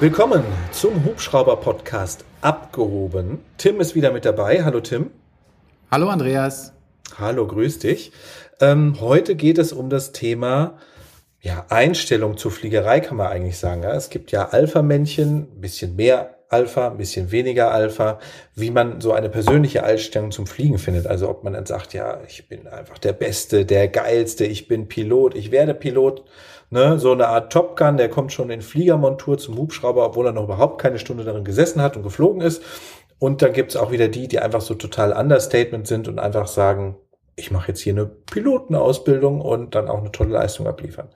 [0.00, 3.40] Willkommen zum Hubschrauber-Podcast Abgehoben.
[3.56, 4.62] Tim ist wieder mit dabei.
[4.62, 5.10] Hallo Tim.
[5.90, 6.72] Hallo Andreas.
[7.18, 8.12] Hallo, grüß dich.
[8.60, 10.78] Ähm, heute geht es um das Thema
[11.40, 13.82] ja, Einstellung zur Fliegerei, kann man eigentlich sagen.
[13.82, 13.92] Ja?
[13.92, 18.20] Es gibt ja Alpha-Männchen, ein bisschen mehr Alpha, ein bisschen weniger Alpha,
[18.54, 21.08] wie man so eine persönliche Einstellung zum Fliegen findet.
[21.08, 24.86] Also ob man dann sagt, ja, ich bin einfach der Beste, der Geilste, ich bin
[24.86, 26.24] Pilot, ich werde Pilot.
[26.70, 30.32] Ne, so eine Art Top Gun, der kommt schon in Fliegermontur zum Hubschrauber, obwohl er
[30.32, 32.62] noch überhaupt keine Stunde darin gesessen hat und geflogen ist.
[33.18, 36.96] Und dann gibt's auch wieder die, die einfach so total Understatement sind und einfach sagen,
[37.38, 41.08] ich mache jetzt hier eine Pilotenausbildung und dann auch eine tolle Leistung abliefern.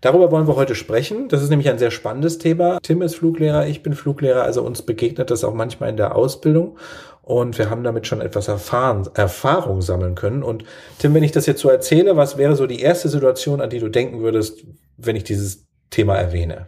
[0.00, 1.28] Darüber wollen wir heute sprechen.
[1.28, 2.78] Das ist nämlich ein sehr spannendes Thema.
[2.82, 6.76] Tim ist Fluglehrer, ich bin Fluglehrer, also uns begegnet das auch manchmal in der Ausbildung
[7.22, 10.42] und wir haben damit schon etwas erfahren, Erfahrung sammeln können.
[10.42, 10.64] Und
[10.98, 13.78] Tim, wenn ich das jetzt so erzähle, was wäre so die erste Situation, an die
[13.78, 14.64] du denken würdest,
[14.96, 16.66] wenn ich dieses Thema erwähne?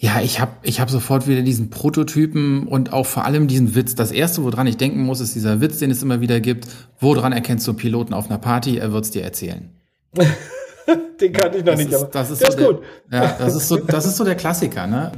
[0.00, 3.96] Ja, ich habe ich hab sofort wieder diesen Prototypen und auch vor allem diesen Witz.
[3.96, 6.68] Das erste, woran ich denken muss, ist dieser Witz, den es immer wieder gibt.
[7.00, 8.78] Woran erkennst du einen Piloten auf einer Party?
[8.78, 9.70] Er wird's dir erzählen.
[11.20, 12.82] den kannte ich noch das nicht, ist, aber das ist, so ist der, gut.
[13.10, 15.12] Ja, das ist so, das ist so der Klassiker, ne?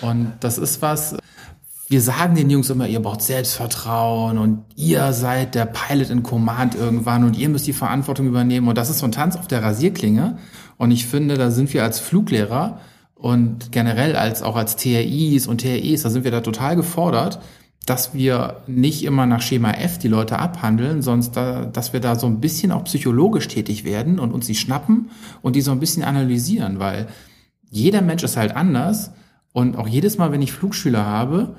[0.00, 1.16] Und das ist was.
[1.86, 6.74] Wir sagen den Jungs immer, ihr braucht Selbstvertrauen und ihr seid der Pilot in Command
[6.74, 8.68] irgendwann und ihr müsst die Verantwortung übernehmen.
[8.68, 10.38] Und das ist so ein Tanz auf der Rasierklinge.
[10.78, 12.80] Und ich finde, da sind wir als Fluglehrer
[13.14, 17.38] und generell als auch als TRIs und TRIs, da sind wir da total gefordert,
[17.84, 22.16] dass wir nicht immer nach Schema F die Leute abhandeln, sondern da, dass wir da
[22.16, 25.10] so ein bisschen auch psychologisch tätig werden und uns die schnappen
[25.42, 27.08] und die so ein bisschen analysieren, weil
[27.70, 29.10] jeder Mensch ist halt anders
[29.52, 31.56] und auch jedes Mal, wenn ich Flugschüler habe,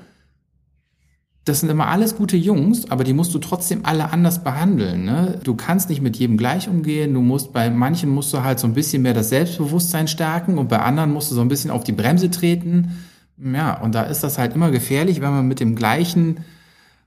[1.46, 5.04] das sind immer alles gute Jungs, aber die musst du trotzdem alle anders behandeln.
[5.04, 5.38] Ne?
[5.44, 7.14] Du kannst nicht mit jedem gleich umgehen.
[7.14, 10.68] Du musst bei manchen musst du halt so ein bisschen mehr das Selbstbewusstsein stärken und
[10.68, 12.96] bei anderen musst du so ein bisschen auf die Bremse treten.
[13.38, 16.38] Ja, und da ist das halt immer gefährlich, wenn man mit dem gleichen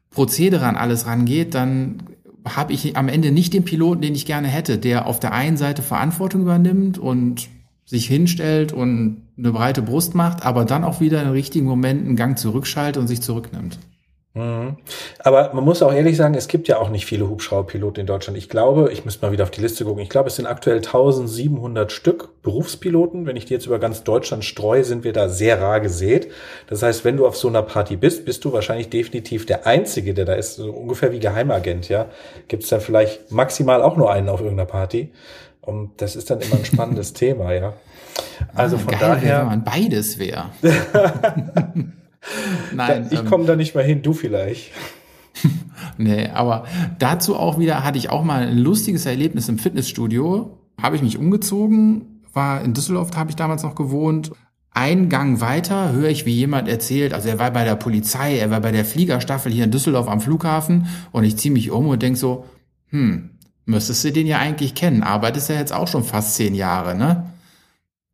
[0.10, 2.04] Prozedere an alles rangeht, dann
[2.46, 5.58] habe ich am Ende nicht den Piloten, den ich gerne hätte, der auf der einen
[5.58, 7.50] Seite Verantwortung übernimmt und
[7.86, 12.16] sich hinstellt und eine breite Brust macht, aber dann auch wieder in richtigen Momenten einen
[12.16, 13.80] Gang zurückschaltet und sich zurücknimmt.
[14.36, 14.78] Mhm.
[15.20, 18.38] Aber man muss auch ehrlich sagen, es gibt ja auch nicht viele Hubschrauberpiloten in Deutschland.
[18.38, 20.04] Ich glaube, ich müsste mal wieder auf die Liste gucken.
[20.04, 23.26] Ich glaube, es sind aktuell 1700 Stück Berufspiloten.
[23.26, 26.30] Wenn ich die jetzt über ganz Deutschland streue, sind wir da sehr rar gesät.
[26.68, 30.14] Das heißt, wenn du auf so einer Party bist, bist du wahrscheinlich definitiv der Einzige,
[30.14, 30.56] der da ist.
[30.56, 32.06] So ungefähr wie Geheimagent, ja.
[32.48, 35.12] Gibt es dann vielleicht maximal auch nur einen auf irgendeiner Party.
[35.62, 37.74] Und das ist dann immer ein spannendes Thema, ja.
[38.54, 39.40] Also ah, von geil, daher.
[39.40, 40.52] Wenn man beides wäre.
[42.74, 43.08] Nein.
[43.12, 44.72] Ich ähm, komme da nicht mehr hin, du vielleicht.
[45.98, 46.66] nee, aber
[46.98, 50.58] dazu auch wieder hatte ich auch mal ein lustiges Erlebnis im Fitnessstudio.
[50.82, 54.32] Habe ich mich umgezogen, war in Düsseldorf, habe ich damals noch gewohnt.
[54.72, 58.52] Ein Gang weiter höre ich, wie jemand erzählt, also er war bei der Polizei, er
[58.52, 62.02] war bei der Fliegerstaffel hier in Düsseldorf am Flughafen und ich ziehe mich um und
[62.02, 62.46] denk so,
[62.90, 63.32] hm,
[63.66, 67.26] müsstest du den ja eigentlich kennen, arbeitest ja jetzt auch schon fast zehn Jahre, ne?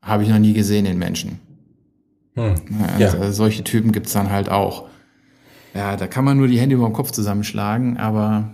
[0.02, 1.40] Habe ich noch nie gesehen, den Menschen.
[2.36, 2.56] Hm.
[3.00, 3.32] Ja, also.
[3.32, 4.86] Solche Typen gibt's dann halt auch.
[5.74, 8.54] Ja, da kann man nur die Hände über den Kopf zusammenschlagen, aber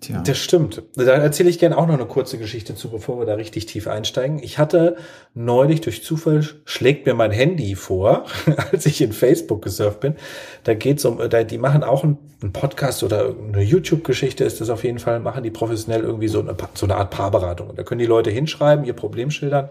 [0.00, 0.20] tja.
[0.20, 0.82] Das stimmt.
[0.94, 3.88] Da erzähle ich gerne auch noch eine kurze Geschichte zu, bevor wir da richtig tief
[3.88, 4.42] einsteigen.
[4.42, 4.96] Ich hatte
[5.32, 8.26] neulich durch Zufall schlägt mir mein Handy vor,
[8.72, 10.16] als ich in Facebook gesurft bin.
[10.64, 14.68] Da geht's um, da, die machen auch einen, einen Podcast oder eine YouTube-Geschichte ist das
[14.68, 17.70] auf jeden Fall, machen die professionell irgendwie so eine, so eine Art Paarberatung.
[17.70, 19.70] Und da können die Leute hinschreiben, ihr Problem schildern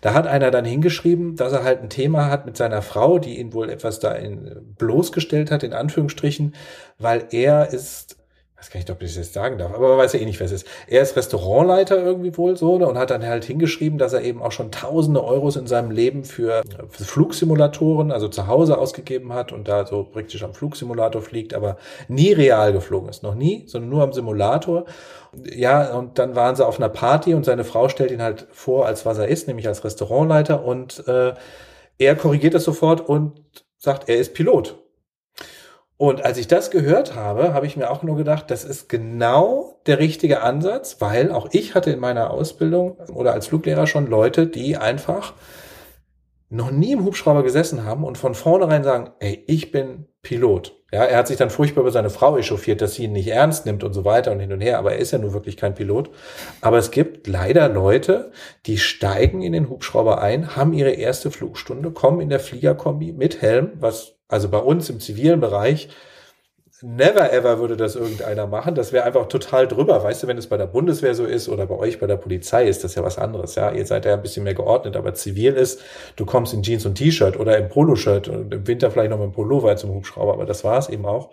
[0.00, 3.38] da hat einer dann hingeschrieben, dass er halt ein Thema hat mit seiner Frau, die
[3.38, 6.54] ihn wohl etwas da in, bloßgestellt hat, in Anführungsstrichen,
[6.98, 8.16] weil er ist,
[8.54, 10.24] ich weiß gar nicht, ob ich das jetzt sagen darf, aber man weiß ja eh
[10.24, 10.66] nicht, wer es ist.
[10.86, 14.42] Er ist Restaurantleiter irgendwie wohl so ne, und hat dann halt hingeschrieben, dass er eben
[14.42, 19.52] auch schon tausende Euros in seinem Leben für, für Flugsimulatoren, also zu Hause ausgegeben hat
[19.52, 21.76] und da so praktisch am Flugsimulator fliegt, aber
[22.08, 23.22] nie real geflogen ist.
[23.22, 24.86] Noch nie, sondern nur am Simulator.
[25.34, 28.86] Ja, und dann waren sie auf einer Party und seine Frau stellt ihn halt vor,
[28.86, 31.34] als was er ist, nämlich als Restaurantleiter und äh,
[31.98, 34.78] er korrigiert das sofort und sagt, er ist Pilot.
[35.96, 39.80] Und als ich das gehört habe, habe ich mir auch nur gedacht, das ist genau
[39.86, 44.46] der richtige Ansatz, weil auch ich hatte in meiner Ausbildung oder als Fluglehrer schon Leute,
[44.46, 45.34] die einfach
[46.50, 50.77] noch nie im Hubschrauber gesessen haben und von vornherein sagen, ey, ich bin Pilot.
[50.90, 53.66] Ja, er hat sich dann furchtbar über seine Frau echauffiert, dass sie ihn nicht ernst
[53.66, 55.74] nimmt und so weiter und hin und her, aber er ist ja nur wirklich kein
[55.74, 56.08] Pilot.
[56.62, 58.32] Aber es gibt leider Leute,
[58.64, 63.42] die steigen in den Hubschrauber ein, haben ihre erste Flugstunde, kommen in der Fliegerkombi mit
[63.42, 65.90] Helm, was also bei uns im zivilen Bereich
[66.80, 68.76] Never ever würde das irgendeiner machen.
[68.76, 70.04] Das wäre einfach total drüber.
[70.04, 72.68] Weißt du, wenn es bei der Bundeswehr so ist oder bei euch bei der Polizei
[72.68, 73.56] ist das ja was anderes.
[73.56, 75.82] Ja, ihr seid ja ein bisschen mehr geordnet, aber zivil ist,
[76.14, 79.24] du kommst in Jeans und T-Shirt oder im Poloshirt und im Winter vielleicht noch mit
[79.24, 81.30] einem Pullover zum Hubschrauber, aber das war es eben auch.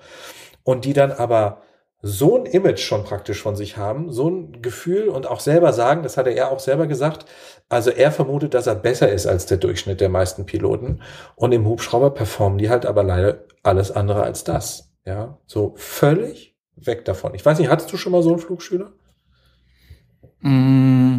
[0.63, 1.61] Und die dann aber
[2.01, 6.01] so ein Image schon praktisch von sich haben, so ein Gefühl und auch selber sagen,
[6.03, 7.25] das hat er auch selber gesagt,
[7.69, 11.01] also er vermutet, dass er besser ist als der Durchschnitt der meisten Piloten
[11.35, 14.94] und im Hubschrauber performen die halt aber leider alles andere als das.
[15.05, 17.35] Ja, so völlig weg davon.
[17.35, 18.91] Ich weiß nicht, hattest du schon mal so einen Flugschüler?
[20.41, 21.17] Mm,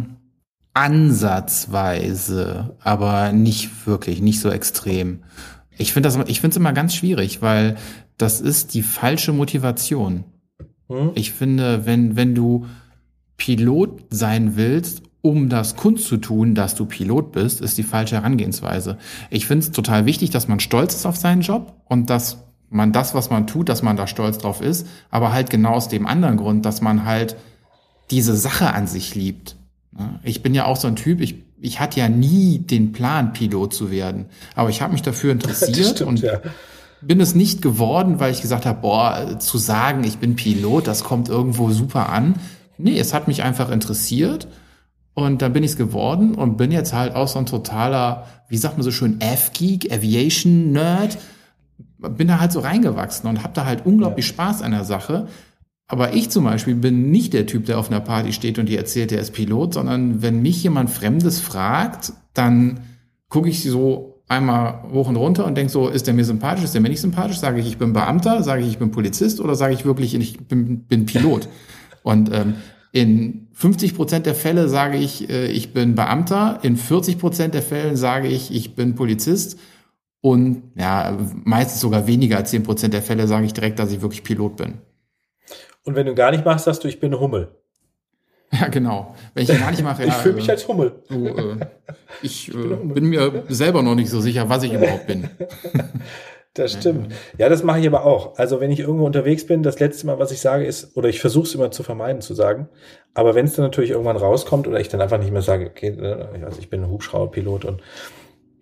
[0.73, 5.23] ansatzweise, aber nicht wirklich, nicht so extrem.
[5.77, 7.77] Ich finde das, ich finde es immer ganz schwierig, weil
[8.17, 10.25] das ist die falsche Motivation.
[10.87, 11.11] Hm?
[11.15, 12.67] Ich finde, wenn, wenn du
[13.37, 18.15] Pilot sein willst, um das Kunst zu tun, dass du Pilot bist, ist die falsche
[18.15, 18.97] Herangehensweise.
[19.29, 22.91] Ich finde es total wichtig, dass man stolz ist auf seinen Job und dass man
[22.91, 26.05] das, was man tut, dass man da stolz drauf ist, aber halt genau aus dem
[26.05, 27.35] anderen Grund, dass man halt
[28.11, 29.55] diese Sache an sich liebt.
[30.23, 33.73] Ich bin ja auch so ein Typ, ich, ich hatte ja nie den Plan, Pilot
[33.73, 34.25] zu werden,
[34.55, 36.39] aber ich habe mich dafür interessiert stimmt, und ja.
[37.01, 41.03] bin es nicht geworden, weil ich gesagt habe, boah, zu sagen, ich bin Pilot, das
[41.03, 42.35] kommt irgendwo super an.
[42.77, 44.47] Nee, es hat mich einfach interessiert
[45.15, 48.57] und dann bin ich es geworden und bin jetzt halt auch so ein totaler, wie
[48.57, 51.17] sagt man so schön, F-Geek, Aviation-Nerd
[51.99, 54.33] bin da halt so reingewachsen und habe da halt unglaublich ja.
[54.33, 55.27] Spaß an der Sache.
[55.87, 58.75] Aber ich zum Beispiel bin nicht der Typ, der auf einer Party steht und die
[58.75, 62.81] erzählt, der ist Pilot, sondern wenn mich jemand Fremdes fragt, dann
[63.29, 66.73] gucke ich so einmal hoch und runter und denke so, ist der mir sympathisch, ist
[66.73, 67.37] der mir nicht sympathisch?
[67.37, 70.37] Sage ich, ich bin Beamter, sage ich, ich bin Polizist oder sage ich wirklich, ich
[70.47, 71.47] bin, bin Pilot?
[72.03, 72.55] Und ähm,
[72.91, 77.61] in 50 Prozent der Fälle sage ich, äh, ich bin Beamter, in 40 Prozent der
[77.61, 79.57] Fällen sage ich, ich bin Polizist
[80.21, 84.01] und ja, meistens sogar weniger als 10 Prozent der Fälle sage ich direkt, dass ich
[84.01, 84.75] wirklich Pilot bin.
[85.83, 87.49] Und wenn du gar nicht machst, sagst du, ich bin Hummel.
[88.49, 89.13] Ja, genau.
[89.33, 91.03] Wenn ich gar nicht mache, ich fühle mich äh, als Hummel.
[91.09, 91.57] So, äh,
[92.21, 95.29] ich, ich äh, bin mir selber noch nicht so sicher, was ich überhaupt bin.
[96.53, 97.13] Das stimmt.
[97.37, 98.37] Ja, das mache ich aber auch.
[98.37, 101.19] Also wenn ich irgendwo unterwegs bin, das letzte Mal, was ich sage, ist, oder ich
[101.19, 102.69] versuche es immer zu vermeiden zu sagen,
[103.13, 105.95] aber wenn es dann natürlich irgendwann rauskommt oder ich dann einfach nicht mehr sage, okay,
[106.43, 107.81] also ich bin ein Hubschrauberpilot und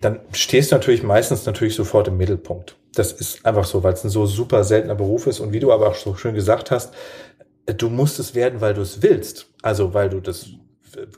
[0.02, 2.78] dann stehst du natürlich meistens natürlich sofort im Mittelpunkt.
[2.94, 5.72] Das ist einfach so, weil es ein so super seltener Beruf ist und wie du
[5.72, 6.94] aber auch so schön gesagt hast,
[7.66, 9.48] du musst es werden, weil du es willst.
[9.62, 10.50] Also weil du das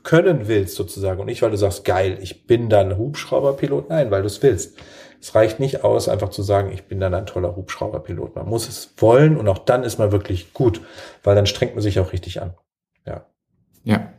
[0.02, 3.90] können willst sozusagen und nicht, weil du sagst, geil, ich bin dann Hubschrauberpilot.
[3.90, 4.76] Nein, weil du es willst.
[5.20, 8.36] Es reicht nicht aus, einfach zu sagen, ich bin dann ein toller Hubschrauberpilot.
[8.36, 10.80] Man muss es wollen und auch dann ist man wirklich gut,
[11.22, 12.54] weil dann strengt man sich auch richtig an.
[13.04, 13.26] Ja.
[13.84, 14.12] Ja.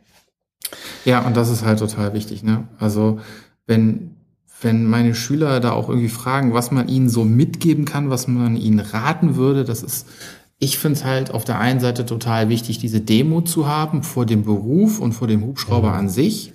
[1.06, 2.68] Ja, und das ist halt total wichtig, ne?
[2.78, 3.20] Also,
[3.66, 4.09] wenn
[4.62, 8.56] wenn meine Schüler da auch irgendwie fragen, was man ihnen so mitgeben kann, was man
[8.58, 10.08] ihnen raten würde, das ist,
[10.60, 14.26] ich finde es halt auf der einen Seite total wichtig, diese Demo zu haben vor
[14.26, 16.54] dem Beruf und vor dem Hubschrauber an sich.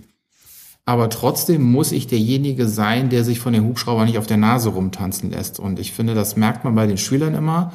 [0.87, 4.69] Aber trotzdem muss ich derjenige sein, der sich von dem Hubschrauber nicht auf der Nase
[4.69, 5.59] rumtanzen lässt.
[5.59, 7.73] Und ich finde, das merkt man bei den Schülern immer.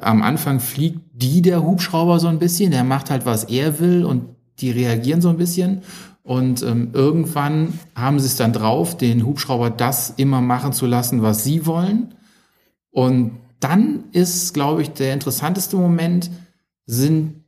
[0.00, 4.04] Am Anfang fliegt die der Hubschrauber so ein bisschen, der macht halt, was er will
[4.04, 4.24] und
[4.58, 5.82] die reagieren so ein bisschen.
[6.28, 11.22] Und ähm, irgendwann haben sie es dann drauf, den Hubschrauber das immer machen zu lassen,
[11.22, 12.14] was sie wollen.
[12.90, 13.30] Und
[13.60, 16.30] dann ist, glaube ich, der interessanteste Moment,
[16.84, 17.44] sind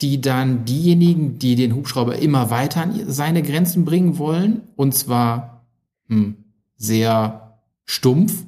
[0.00, 5.66] die dann diejenigen, die den Hubschrauber immer weiter an seine Grenzen bringen wollen, und zwar
[6.06, 6.36] hm,
[6.76, 8.44] sehr stumpf.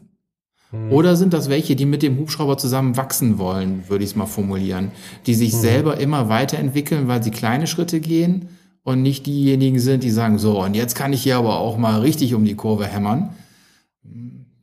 [0.70, 0.92] Hm.
[0.92, 4.26] Oder sind das welche, die mit dem Hubschrauber zusammen wachsen wollen, würde ich es mal
[4.26, 4.92] formulieren,
[5.26, 5.60] die sich hm.
[5.60, 8.46] selber immer weiterentwickeln, weil sie kleine Schritte gehen
[8.84, 12.00] und nicht diejenigen sind, die sagen, so, und jetzt kann ich hier aber auch mal
[12.00, 13.34] richtig um die Kurve hämmern.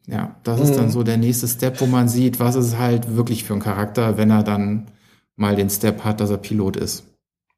[0.07, 0.91] Ja, das ist dann mhm.
[0.91, 4.31] so der nächste Step, wo man sieht, was ist halt wirklich für ein Charakter, wenn
[4.31, 4.87] er dann
[5.35, 7.03] mal den Step hat, dass er Pilot ist.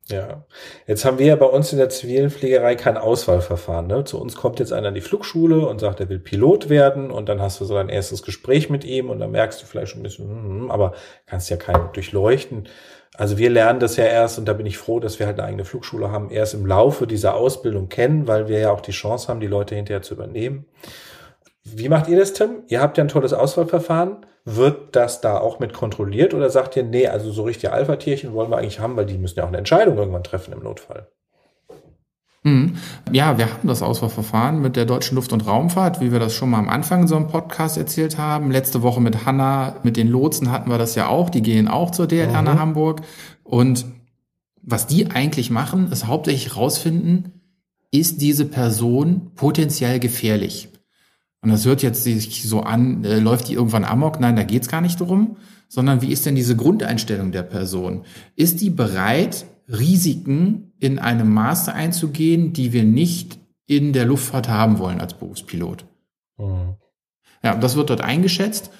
[0.09, 0.45] Ja,
[0.87, 3.87] jetzt haben wir ja bei uns in der zivilen Pflegerei kein Auswahlverfahren.
[3.87, 4.03] Ne?
[4.03, 7.29] Zu uns kommt jetzt einer in die Flugschule und sagt, er will Pilot werden und
[7.29, 10.01] dann hast du so dein erstes Gespräch mit ihm und dann merkst du vielleicht schon
[10.01, 10.93] ein bisschen, hm, hm, aber
[11.25, 12.67] kannst ja keinen durchleuchten.
[13.17, 15.47] Also wir lernen das ja erst, und da bin ich froh, dass wir halt eine
[15.47, 19.27] eigene Flugschule haben, erst im Laufe dieser Ausbildung kennen, weil wir ja auch die Chance
[19.27, 20.65] haben, die Leute hinterher zu übernehmen.
[21.63, 22.63] Wie macht ihr das, Tim?
[22.67, 24.25] Ihr habt ja ein tolles Auswahlverfahren.
[24.45, 28.49] Wird das da auch mit kontrolliert oder sagt ihr, nee, also so richtige Alpha-Tierchen wollen
[28.49, 31.07] wir eigentlich haben, weil die müssen ja auch eine Entscheidung irgendwann treffen im Notfall?
[32.43, 32.73] Mhm.
[33.11, 36.49] Ja, wir haben das Auswahlverfahren mit der Deutschen Luft- und Raumfahrt, wie wir das schon
[36.49, 38.49] mal am Anfang so im Podcast erzählt haben.
[38.49, 41.29] Letzte Woche mit Hanna, mit den Lotsen hatten wir das ja auch.
[41.29, 42.45] Die gehen auch zur DLR mhm.
[42.45, 43.01] nach Hamburg.
[43.43, 43.85] Und
[44.63, 47.41] was die eigentlich machen, ist hauptsächlich rausfinden,
[47.91, 50.69] ist diese Person potenziell gefährlich?
[51.41, 54.19] Und das hört jetzt sich so an, äh, läuft die irgendwann amok?
[54.19, 58.03] Nein, da geht's gar nicht drum, sondern wie ist denn diese Grundeinstellung der Person?
[58.35, 64.79] Ist die bereit, Risiken in einem Maße einzugehen, die wir nicht in der Luftfahrt haben
[64.79, 65.85] wollen als Berufspilot?
[66.37, 66.75] Mhm.
[67.43, 68.71] Ja, das wird dort eingeschätzt.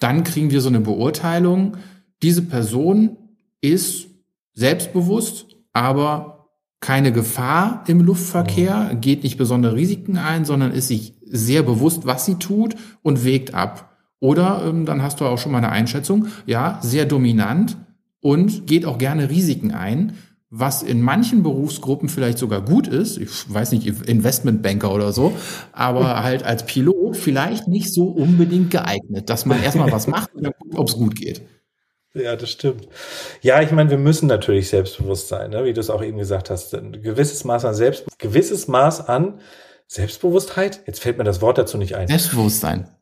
[0.00, 1.76] Dann kriegen wir so eine Beurteilung.
[2.22, 3.16] Diese Person
[3.60, 4.08] ist
[4.52, 6.48] selbstbewusst, aber
[6.80, 9.00] keine Gefahr im Luftverkehr, mhm.
[9.00, 13.54] geht nicht besondere Risiken ein, sondern ist sich sehr bewusst, was sie tut und wägt
[13.54, 13.96] ab.
[14.20, 17.76] Oder ähm, dann hast du auch schon mal eine Einschätzung, ja, sehr dominant
[18.20, 20.16] und geht auch gerne Risiken ein,
[20.48, 25.32] was in manchen Berufsgruppen vielleicht sogar gut ist, ich weiß nicht, Investmentbanker oder so,
[25.72, 30.44] aber halt als Pilot vielleicht nicht so unbedingt geeignet, dass man erstmal was macht und
[30.44, 31.42] dann guckt, ob es gut geht.
[32.14, 32.88] Ja, das stimmt.
[33.42, 35.64] Ja, ich meine, wir müssen natürlich selbstbewusst sein, ne?
[35.64, 36.74] wie du es auch eben gesagt hast.
[36.74, 39.40] Ein gewisses Maß an Selbst, gewisses Maß an
[39.86, 40.82] Selbstbewusstheit.
[40.86, 42.08] Jetzt fällt mir das Wort dazu nicht ein.
[42.08, 42.95] Selbstbewusstsein.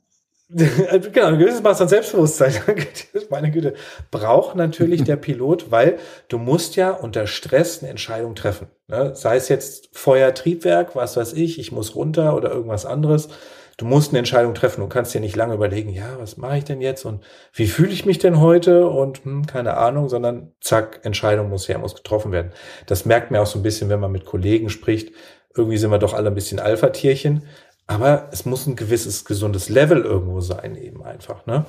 [1.13, 2.55] genau, ein gewisses Maß an Selbstbewusstsein,
[3.31, 3.75] meine Güte,
[4.13, 8.69] braucht natürlich der Pilot, weil du musst ja unter Stress eine Entscheidung treffen.
[8.87, 9.17] Ne?
[9.17, 13.31] Sei es jetzt Feuer, Triebwerk, was weiß ich, ich muss runter oder irgendwas anderes.
[13.79, 14.83] Du musst eine Entscheidung treffen.
[14.83, 17.91] Du kannst dir nicht lange überlegen, ja, was mache ich denn jetzt und wie fühle
[17.91, 22.31] ich mich denn heute und hm, keine Ahnung, sondern zack, Entscheidung muss her, muss getroffen
[22.31, 22.53] werden.
[22.87, 25.13] Das merkt man auch so ein bisschen, wenn man mit Kollegen spricht.
[25.57, 27.43] Irgendwie sind wir doch alle ein bisschen Alpha-Tierchen.
[27.87, 31.67] Aber es muss ein gewisses gesundes Level irgendwo sein, eben einfach, ne?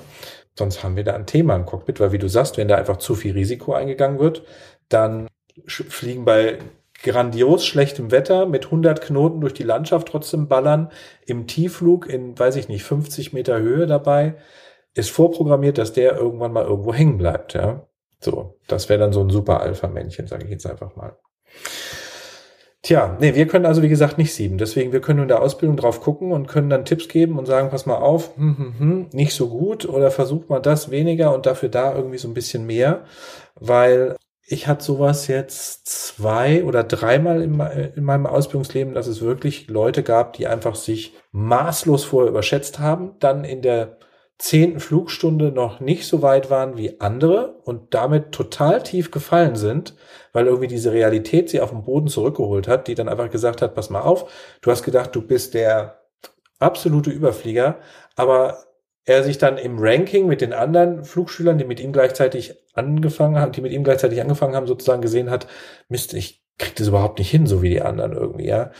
[0.54, 2.96] Sonst haben wir da ein Thema im Cockpit, weil wie du sagst, wenn da einfach
[2.96, 4.42] zu viel Risiko eingegangen wird,
[4.88, 5.28] dann
[5.66, 6.58] fliegen bei
[7.02, 10.90] grandios schlechtem Wetter mit 100 Knoten durch die Landschaft trotzdem ballern,
[11.26, 14.36] im Tiefflug in, weiß ich nicht, 50 Meter Höhe dabei,
[14.94, 17.86] ist vorprogrammiert, dass der irgendwann mal irgendwo hängen bleibt, ja.
[18.20, 21.18] So, das wäre dann so ein super Alpha-Männchen, sage ich jetzt einfach mal.
[22.86, 24.58] Tja, nee, wir können also wie gesagt nicht sieben.
[24.58, 27.68] Deswegen, wir können in der Ausbildung drauf gucken und können dann Tipps geben und sagen,
[27.68, 31.46] pass mal auf, hm, hm, hm, nicht so gut oder versucht mal das weniger und
[31.46, 33.02] dafür da irgendwie so ein bisschen mehr,
[33.56, 34.14] weil
[34.46, 37.58] ich hatte sowas jetzt zwei oder dreimal in,
[37.96, 43.14] in meinem Ausbildungsleben, dass es wirklich Leute gab, die einfach sich maßlos vorher überschätzt haben,
[43.18, 43.98] dann in der
[44.38, 49.94] zehnten Flugstunde noch nicht so weit waren wie andere und damit total tief gefallen sind,
[50.32, 53.74] weil irgendwie diese Realität sie auf den Boden zurückgeholt hat, die dann einfach gesagt hat,
[53.74, 56.02] pass mal auf, du hast gedacht, du bist der
[56.58, 57.78] absolute Überflieger,
[58.14, 58.58] aber
[59.06, 63.52] er sich dann im Ranking mit den anderen Flugschülern, die mit ihm gleichzeitig angefangen haben,
[63.52, 65.46] die mit ihm gleichzeitig angefangen haben, sozusagen gesehen hat,
[65.88, 68.72] Mist, ich krieg das überhaupt nicht hin, so wie die anderen irgendwie, ja.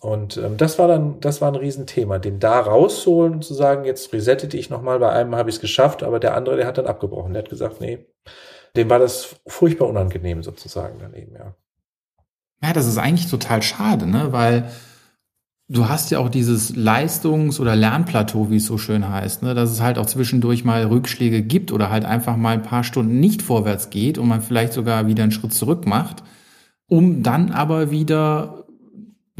[0.00, 3.84] Und ähm, das war dann, das war ein Riesenthema, den da rauszuholen und zu sagen,
[3.84, 6.78] jetzt resettete ich nochmal, bei einem habe ich es geschafft, aber der andere, der hat
[6.78, 7.32] dann abgebrochen.
[7.32, 8.06] Der hat gesagt, nee,
[8.76, 11.54] dem war das furchtbar unangenehm sozusagen daneben, ja.
[12.62, 14.32] Ja, das ist eigentlich total schade, ne?
[14.32, 14.70] Weil
[15.68, 19.54] du hast ja auch dieses Leistungs- oder Lernplateau, wie es so schön heißt, ne?
[19.54, 23.20] dass es halt auch zwischendurch mal Rückschläge gibt oder halt einfach mal ein paar Stunden
[23.20, 26.22] nicht vorwärts geht und man vielleicht sogar wieder einen Schritt zurück macht,
[26.88, 28.57] um dann aber wieder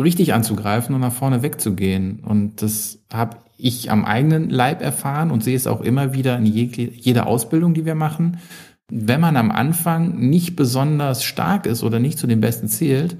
[0.03, 2.21] richtig anzugreifen und nach vorne wegzugehen.
[2.21, 6.47] Und das habe ich am eigenen Leib erfahren und sehe es auch immer wieder in
[6.47, 8.39] jeder Ausbildung, die wir machen.
[8.91, 13.17] Wenn man am Anfang nicht besonders stark ist oder nicht zu den Besten zählt,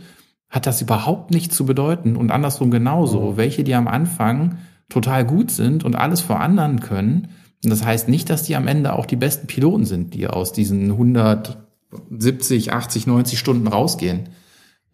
[0.49, 2.17] hat das überhaupt nichts zu bedeuten.
[2.17, 3.33] Und andersrum genauso.
[3.33, 3.37] Mhm.
[3.37, 4.59] Welche, die am Anfang
[4.89, 7.29] total gut sind und alles vor anderen können.
[7.65, 10.53] Und das heißt nicht, dass die am Ende auch die besten Piloten sind, die aus
[10.53, 14.31] diesen 170, 80, 90 Stunden rausgehen.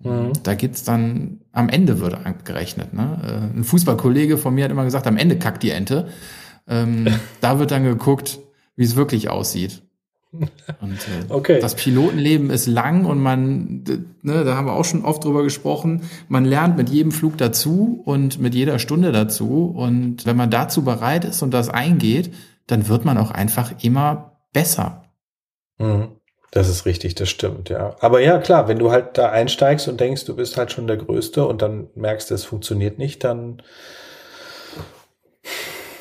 [0.01, 0.33] Mhm.
[0.43, 2.93] Da geht's dann, am Ende wird abgerechnet.
[2.93, 3.51] Ne?
[3.55, 6.09] Äh, ein Fußballkollege von mir hat immer gesagt, am Ende kackt die Ente.
[6.67, 7.07] Ähm,
[7.41, 8.41] da wird dann geguckt,
[8.77, 9.83] wie es wirklich aussieht.
[10.33, 11.61] Und äh, okay.
[11.61, 13.85] das Pilotenleben ist lang und man,
[14.23, 18.03] ne, da haben wir auch schon oft drüber gesprochen, man lernt mit jedem Flug dazu
[18.05, 19.73] und mit jeder Stunde dazu.
[19.75, 22.35] Und wenn man dazu bereit ist und das eingeht,
[22.67, 25.05] dann wird man auch einfach immer besser.
[25.79, 26.14] Mhm.
[26.55, 27.97] Das ist richtig, das stimmt, ja.
[27.99, 30.97] Aber ja, klar, wenn du halt da einsteigst und denkst, du bist halt schon der
[30.97, 33.61] Größte und dann merkst, es funktioniert nicht, dann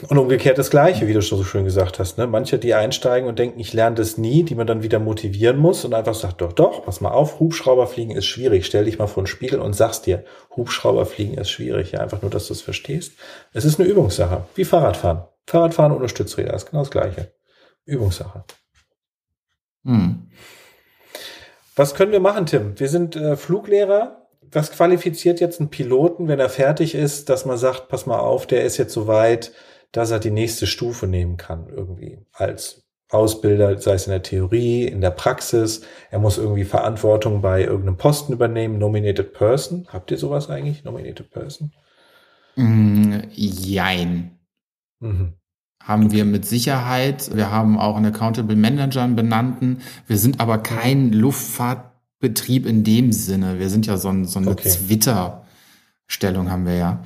[0.10, 2.20] und umgekehrt das Gleiche, wie du schon so schön gesagt hast.
[2.20, 2.28] Ne?
[2.28, 5.86] Manche, die einsteigen und denken, ich lerne das nie, die man dann wieder motivieren muss
[5.86, 8.68] und einfach sagt, doch, doch, pass mal auf, Hubschrauberfliegen ist schwierig.
[8.68, 10.24] Stell dich mal vor den Spiegel und sagst dir,
[10.56, 11.94] Hubschrauberfliegen ist schwierig.
[11.94, 13.14] Ja, einfach nur, dass du es verstehst.
[13.54, 15.24] Es ist eine Übungssache, wie Fahrradfahren.
[15.48, 17.34] Fahrradfahren ohne Stützräder ist genau das Gleiche.
[17.86, 18.44] Übungssache.
[19.86, 20.30] Hm.
[21.76, 22.80] Was können wir machen, Tim?
[22.80, 24.28] Wir sind äh, Fluglehrer.
[24.52, 28.46] Was qualifiziert jetzt einen Piloten, wenn er fertig ist, dass man sagt, pass mal auf,
[28.46, 29.52] der ist jetzt so weit,
[29.92, 34.86] dass er die nächste Stufe nehmen kann, irgendwie als Ausbilder, sei es in der Theorie,
[34.86, 35.82] in der Praxis.
[36.10, 38.80] Er muss irgendwie Verantwortung bei irgendeinem Posten übernehmen.
[38.80, 39.88] Nominated Person.
[39.92, 40.84] Habt ihr sowas eigentlich?
[40.84, 41.72] Nominated Person?
[42.56, 44.40] Mm, jein.
[45.00, 45.34] Mhm.
[45.84, 47.36] Haben wir mit Sicherheit.
[47.36, 49.80] Wir haben auch einen Accountable Manager einen benannten.
[50.08, 53.60] Wir sind aber kein Luftfahrtbetrieb in dem Sinne.
[53.60, 54.70] Wir sind ja so, ein, so eine okay.
[54.70, 57.04] Twitter-Stellung haben wir ja.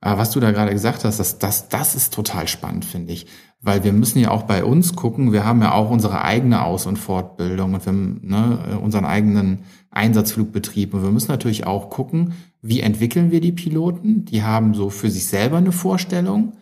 [0.00, 3.26] Aber was du da gerade gesagt hast, das, das, das ist total spannend, finde ich.
[3.60, 6.86] Weil wir müssen ja auch bei uns gucken, wir haben ja auch unsere eigene Aus-
[6.86, 10.92] und Fortbildung und wir haben ne, unseren eigenen Einsatzflugbetrieb.
[10.92, 14.24] Und wir müssen natürlich auch gucken, wie entwickeln wir die Piloten?
[14.24, 16.52] Die haben so für sich selber eine Vorstellung.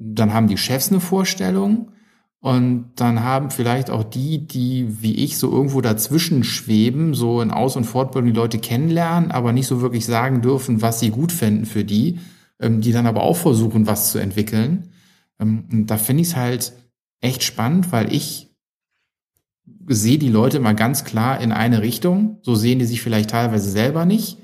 [0.00, 1.92] Dann haben die Chefs eine Vorstellung.
[2.40, 7.50] Und dann haben vielleicht auch die, die wie ich so irgendwo dazwischen schweben, so in
[7.50, 11.32] Aus- und Fortbildung die Leute kennenlernen, aber nicht so wirklich sagen dürfen, was sie gut
[11.32, 12.20] finden für die,
[12.60, 14.90] ähm, die dann aber auch versuchen, was zu entwickeln.
[15.40, 16.72] Ähm, und da finde ich es halt
[17.20, 18.48] echt spannend, weil ich
[19.88, 22.38] sehe die Leute mal ganz klar in eine Richtung.
[22.42, 24.38] So sehen die sich vielleicht teilweise selber nicht.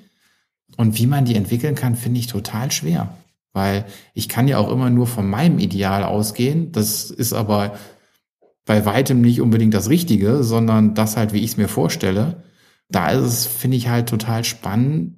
[0.77, 3.17] Und wie man die entwickeln kann, finde ich total schwer.
[3.55, 6.73] Weil ich kann ja auch immer nur von meinem Ideal ausgehen.
[6.73, 7.79] Das ist aber
[8.67, 12.43] bei weitem nicht unbedingt das Richtige, sondern das halt, wie ich es mir vorstelle.
[12.91, 15.15] Da ist es, finde ich halt total spannend,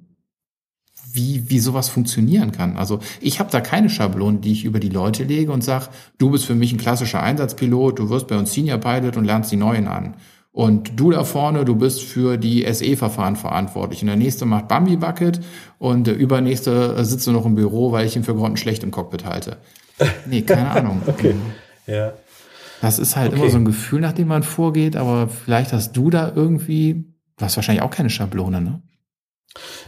[1.11, 2.77] wie, wie sowas funktionieren kann.
[2.77, 6.29] Also ich habe da keine Schablone, die ich über die Leute lege und sage, du
[6.29, 9.57] bist für mich ein klassischer Einsatzpilot, du wirst bei uns Senior Pilot und lernst die
[9.57, 10.15] Neuen an.
[10.57, 14.01] Und du da vorne, du bist für die SE-Verfahren verantwortlich.
[14.01, 15.39] Und der nächste macht Bambi Bucket
[15.77, 19.23] und der übernächste sitzt nur noch im Büro, weil ich ihn für grottenschlecht im Cockpit
[19.23, 19.57] halte.
[20.25, 21.03] Nee, keine Ahnung.
[21.05, 21.35] okay.
[21.85, 22.13] Ja.
[22.81, 23.41] Das ist halt okay.
[23.41, 27.05] immer so ein Gefühl, nach dem man vorgeht, aber vielleicht hast du da irgendwie,
[27.37, 28.81] du hast wahrscheinlich auch keine Schablone, ne?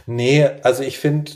[0.06, 1.32] Nee, also ich finde,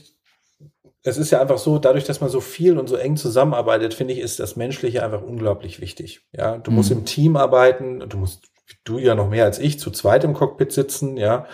[1.02, 4.14] es ist ja einfach so, dadurch, dass man so viel und so eng zusammenarbeitet, finde
[4.14, 6.20] ich, ist das Menschliche einfach unglaublich wichtig.
[6.32, 6.76] Ja, du mhm.
[6.76, 8.53] musst im Team arbeiten, du musst,
[8.84, 11.46] du ja noch mehr als ich, zu zweit im Cockpit sitzen, ja.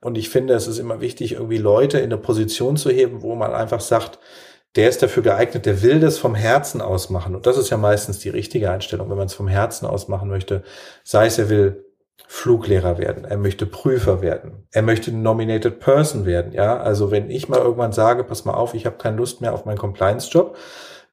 [0.00, 3.34] Und ich finde, es ist immer wichtig, irgendwie Leute in eine Position zu heben, wo
[3.36, 4.18] man einfach sagt,
[4.74, 7.36] der ist dafür geeignet, der will das vom Herzen aus machen.
[7.36, 10.28] Und das ist ja meistens die richtige Einstellung, wenn man es vom Herzen aus machen
[10.28, 10.62] möchte.
[11.04, 11.84] Sei es, er will
[12.26, 16.78] Fluglehrer werden, er möchte Prüfer werden, er möchte Nominated Person werden, ja.
[16.78, 19.66] Also wenn ich mal irgendwann sage, pass mal auf, ich habe keine Lust mehr auf
[19.66, 20.56] meinen Compliance-Job,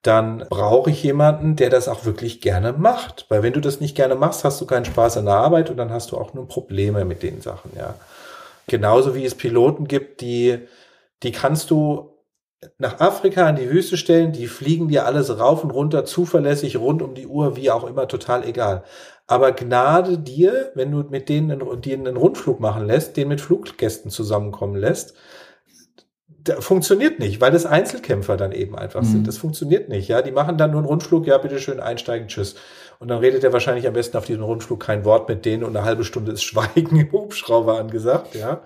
[0.02, 3.26] dann brauche ich jemanden, der das auch wirklich gerne macht.
[3.30, 5.78] Weil wenn du das nicht gerne machst, hast du keinen Spaß an der Arbeit und
[5.78, 7.96] dann hast du auch nur Probleme mit den Sachen, ja.
[8.68, 10.60] Genauso wie es Piloten gibt, die,
[11.24, 12.20] die kannst du
[12.78, 17.02] nach Afrika in die Wüste stellen, die fliegen dir alles rauf und runter, zuverlässig, rund
[17.02, 18.84] um die Uhr, wie auch immer, total egal.
[19.28, 24.12] Aber Gnade dir, wenn du mit denen einen, einen Rundflug machen lässt, den mit Fluggästen
[24.12, 25.14] zusammenkommen lässt,
[26.60, 29.08] funktioniert nicht, weil das Einzelkämpfer dann eben einfach mhm.
[29.08, 29.28] sind.
[29.28, 30.22] Das funktioniert nicht, ja.
[30.22, 32.56] Die machen dann nur einen Rundflug, ja, bitteschön, einsteigen, tschüss.
[33.00, 35.76] Und dann redet er wahrscheinlich am besten auf diesem Rundflug kein Wort mit denen und
[35.76, 38.62] eine halbe Stunde ist Schweigen im Hubschrauber angesagt, ja.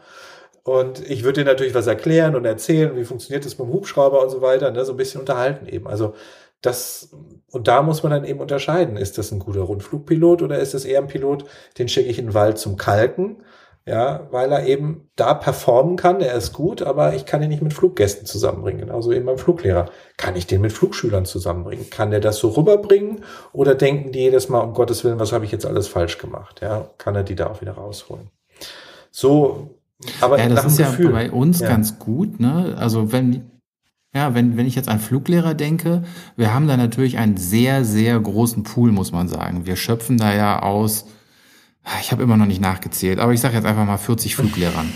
[0.63, 4.21] Und ich würde dir natürlich was erklären und erzählen, wie funktioniert das mit dem Hubschrauber
[4.23, 5.87] und so weiter, ne, so ein bisschen unterhalten eben.
[5.87, 6.13] Also
[6.61, 7.09] das,
[7.51, 10.85] und da muss man dann eben unterscheiden, ist das ein guter Rundflugpilot oder ist es
[10.85, 11.43] eher ein Pilot,
[11.77, 13.43] den schicke ich in den Wald zum Kalken,
[13.85, 17.61] ja, weil er eben da performen kann, er ist gut, aber ich kann ihn nicht
[17.61, 19.89] mit Fluggästen zusammenbringen, genauso eben beim Fluglehrer.
[20.15, 21.89] Kann ich den mit Flugschülern zusammenbringen?
[21.89, 25.43] Kann der das so rüberbringen oder denken die jedes Mal, um Gottes Willen, was habe
[25.43, 26.61] ich jetzt alles falsch gemacht?
[26.61, 28.29] Ja, kann er die da auch wieder rausholen?
[29.11, 29.75] So,
[30.21, 31.67] aber ja, das ist ja bei uns ja.
[31.67, 32.75] ganz gut, ne?
[32.77, 33.51] Also wenn
[34.15, 36.03] ja, wenn, wenn ich jetzt an Fluglehrer denke,
[36.35, 39.65] wir haben da natürlich einen sehr, sehr großen Pool, muss man sagen.
[39.65, 41.07] Wir schöpfen da ja aus,
[42.01, 44.89] ich habe immer noch nicht nachgezählt, aber ich sage jetzt einfach mal 40 Fluglehrern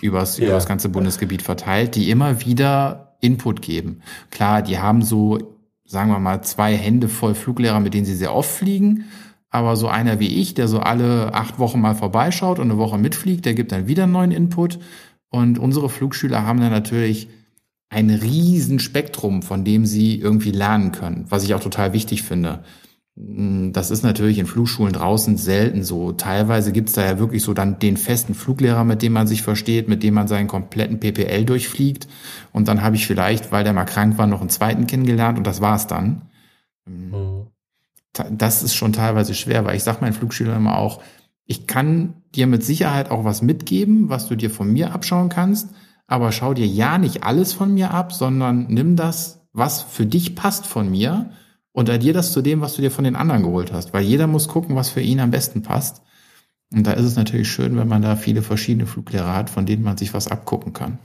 [0.00, 0.46] übers, ja.
[0.46, 4.02] über das ganze Bundesgebiet verteilt, die immer wieder Input geben.
[4.30, 5.38] Klar, die haben so,
[5.84, 9.06] sagen wir mal, zwei Hände voll Fluglehrer, mit denen sie sehr oft fliegen.
[9.50, 12.98] Aber so einer wie ich, der so alle acht Wochen mal vorbeischaut und eine Woche
[12.98, 14.78] mitfliegt, der gibt dann wieder einen neuen Input.
[15.30, 17.28] Und unsere Flugschüler haben dann natürlich
[17.90, 22.62] ein riesen Spektrum, von dem sie irgendwie lernen können, was ich auch total wichtig finde.
[23.18, 26.12] Mm, das ist natürlich in Flugschulen draußen selten so.
[26.12, 29.88] Teilweise gibt's da ja wirklich so dann den festen Fluglehrer, mit dem man sich versteht,
[29.88, 32.08] mit dem man seinen kompletten PPL durchfliegt.
[32.52, 35.46] Und dann habe ich vielleicht, weil der mal krank war, noch einen zweiten kennengelernt und
[35.46, 36.22] das war's dann.
[36.86, 37.46] Mhm.
[38.30, 41.02] Das ist schon teilweise schwer, weil ich sage meinen Flugschülern immer auch,
[41.44, 45.68] ich kann dir mit Sicherheit auch was mitgeben, was du dir von mir abschauen kannst
[46.08, 50.34] aber schau dir ja nicht alles von mir ab, sondern nimm das, was für dich
[50.34, 51.30] passt von mir
[51.72, 54.26] und addier das zu dem, was du dir von den anderen geholt hast, weil jeder
[54.26, 56.02] muss gucken, was für ihn am besten passt.
[56.72, 59.82] Und da ist es natürlich schön, wenn man da viele verschiedene Fluglehrer hat, von denen
[59.82, 60.98] man sich was abgucken kann.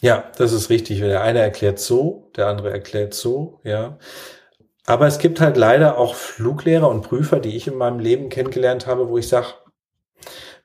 [0.00, 0.98] Ja, das ist richtig.
[0.98, 3.98] Der eine erklärt so, der andere erklärt so, ja.
[4.86, 8.86] Aber es gibt halt leider auch Fluglehrer und Prüfer, die ich in meinem Leben kennengelernt
[8.86, 9.46] habe, wo ich sage,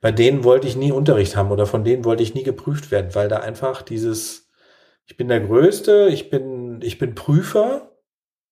[0.01, 3.15] bei denen wollte ich nie Unterricht haben oder von denen wollte ich nie geprüft werden,
[3.15, 4.49] weil da einfach dieses,
[5.05, 7.88] ich bin der Größte, ich bin, ich bin Prüfer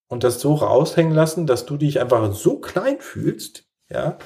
[0.07, 4.17] und das so raushängen lassen, dass du dich einfach so klein fühlst, ja.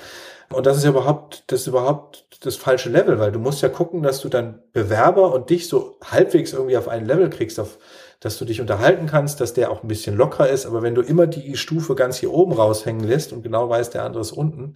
[0.52, 3.70] Und das ist ja überhaupt, das ist überhaupt das falsche Level, weil du musst ja
[3.70, 7.78] gucken, dass du dann Bewerber und dich so halbwegs irgendwie auf ein Level kriegst, auf,
[8.20, 10.66] dass du dich unterhalten kannst, dass der auch ein bisschen lockerer ist.
[10.66, 14.04] Aber wenn du immer die Stufe ganz hier oben raushängen lässt und genau weißt, der
[14.04, 14.76] andere ist unten,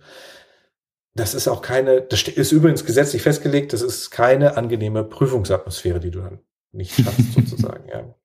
[1.16, 6.12] das ist auch keine, das ist übrigens gesetzlich festgelegt, das ist keine angenehme Prüfungsatmosphäre, die
[6.12, 6.40] du dann
[6.72, 8.16] nicht schaffst, sozusagen, ja.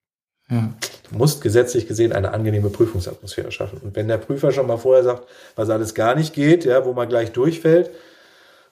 [0.51, 0.73] Ja.
[1.11, 3.79] Du musst gesetzlich gesehen eine angenehme Prüfungsatmosphäre schaffen.
[3.83, 6.93] Und wenn der Prüfer schon mal vorher sagt, was alles gar nicht geht, ja, wo
[6.93, 7.89] man gleich durchfällt,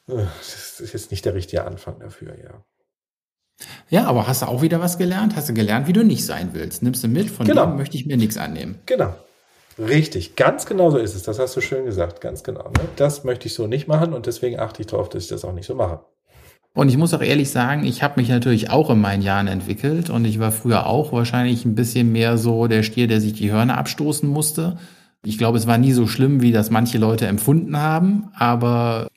[0.08, 2.64] äh, das ist jetzt nicht der richtige Anfang dafür, ja.
[3.90, 5.34] Ja, aber hast du auch wieder was gelernt?
[5.34, 6.82] Hast du gelernt, wie du nicht sein willst?
[6.82, 7.66] Nimmst du mit, von genau.
[7.66, 8.78] dem möchte ich mir nichts annehmen.
[8.86, 9.14] Genau.
[9.78, 11.22] Richtig, ganz genau so ist es.
[11.22, 12.64] Das hast du schön gesagt, ganz genau.
[12.64, 12.88] Ne?
[12.96, 15.52] Das möchte ich so nicht machen und deswegen achte ich darauf, dass ich das auch
[15.52, 16.00] nicht so mache.
[16.74, 20.10] Und ich muss auch ehrlich sagen, ich habe mich natürlich auch in meinen Jahren entwickelt
[20.10, 23.50] und ich war früher auch wahrscheinlich ein bisschen mehr so der Stier, der sich die
[23.50, 24.78] Hörner abstoßen musste.
[25.24, 29.08] Ich glaube, es war nie so schlimm, wie das manche Leute empfunden haben, aber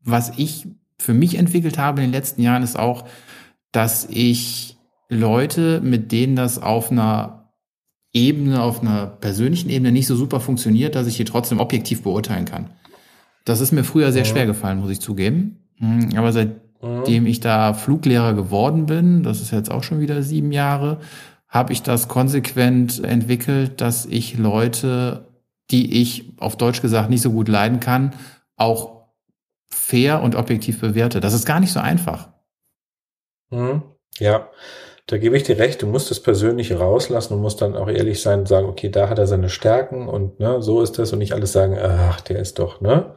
[0.00, 0.66] was ich
[0.98, 3.04] für mich entwickelt habe in den letzten Jahren ist auch,
[3.72, 7.52] dass ich Leute, mit denen das auf einer
[8.12, 12.44] Ebene, auf einer persönlichen Ebene nicht so super funktioniert, dass ich hier trotzdem objektiv beurteilen
[12.44, 12.70] kann.
[13.44, 15.63] Das ist mir früher sehr schwer gefallen, muss ich zugeben.
[15.78, 20.52] Hm, aber seitdem ich da Fluglehrer geworden bin, das ist jetzt auch schon wieder sieben
[20.52, 20.98] Jahre,
[21.48, 25.28] habe ich das konsequent entwickelt, dass ich Leute,
[25.70, 28.14] die ich auf Deutsch gesagt nicht so gut leiden kann,
[28.56, 29.04] auch
[29.68, 31.20] fair und objektiv bewerte.
[31.20, 32.28] Das ist gar nicht so einfach.
[33.50, 33.82] Mhm.
[34.18, 34.48] Ja,
[35.06, 38.22] da gebe ich dir recht, du musst es persönlich rauslassen und musst dann auch ehrlich
[38.22, 41.18] sein und sagen, okay, da hat er seine Stärken und ne, so ist das und
[41.18, 43.16] nicht alles sagen, ach, der ist doch, ne?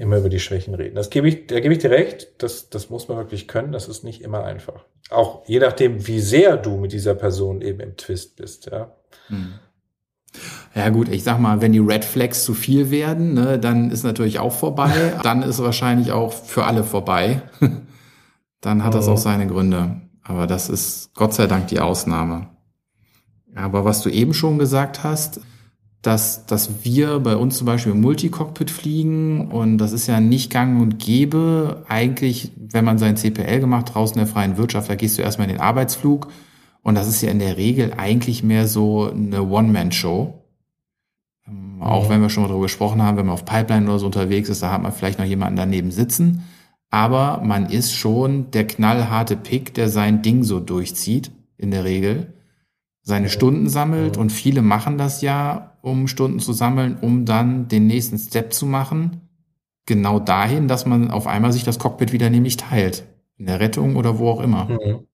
[0.00, 0.94] Immer über die Schwächen reden.
[0.94, 3.86] Das gebe ich, da gebe ich dir recht, das, das muss man wirklich können, das
[3.86, 4.86] ist nicht immer einfach.
[5.10, 8.94] Auch je nachdem, wie sehr du mit dieser Person eben im Twist bist, ja.
[9.26, 9.52] Hm.
[10.74, 14.02] Ja gut, ich sag mal, wenn die Red Flags zu viel werden, ne, dann ist
[14.02, 15.12] natürlich auch vorbei.
[15.22, 17.42] dann ist wahrscheinlich auch für alle vorbei.
[18.62, 19.12] dann hat das mhm.
[19.12, 20.00] auch seine Gründe.
[20.22, 22.48] Aber das ist Gott sei Dank die Ausnahme.
[23.54, 25.42] Aber was du eben schon gesagt hast,
[26.02, 30.50] dass, dass wir bei uns zum Beispiel im Multicockpit fliegen und das ist ja nicht
[30.50, 31.84] gang und gäbe.
[31.88, 35.48] Eigentlich, wenn man sein CPL gemacht draußen in der freien Wirtschaft, da gehst du erstmal
[35.48, 36.28] in den Arbeitsflug
[36.82, 40.42] und das ist ja in der Regel eigentlich mehr so eine One-Man-Show.
[41.46, 41.82] Mhm.
[41.82, 44.48] Auch wenn wir schon mal darüber gesprochen haben, wenn man auf Pipeline oder so unterwegs
[44.48, 46.44] ist, da hat man vielleicht noch jemanden daneben sitzen
[46.90, 52.34] aber man ist schon der knallharte Pick, der sein Ding so durchzieht, in der Regel,
[53.02, 57.86] seine Stunden sammelt und viele machen das ja, um Stunden zu sammeln, um dann den
[57.86, 59.28] nächsten Step zu machen,
[59.86, 63.04] genau dahin, dass man auf einmal sich das Cockpit wieder nämlich teilt,
[63.36, 64.66] in der Rettung oder wo auch immer.
[64.66, 65.06] Mhm.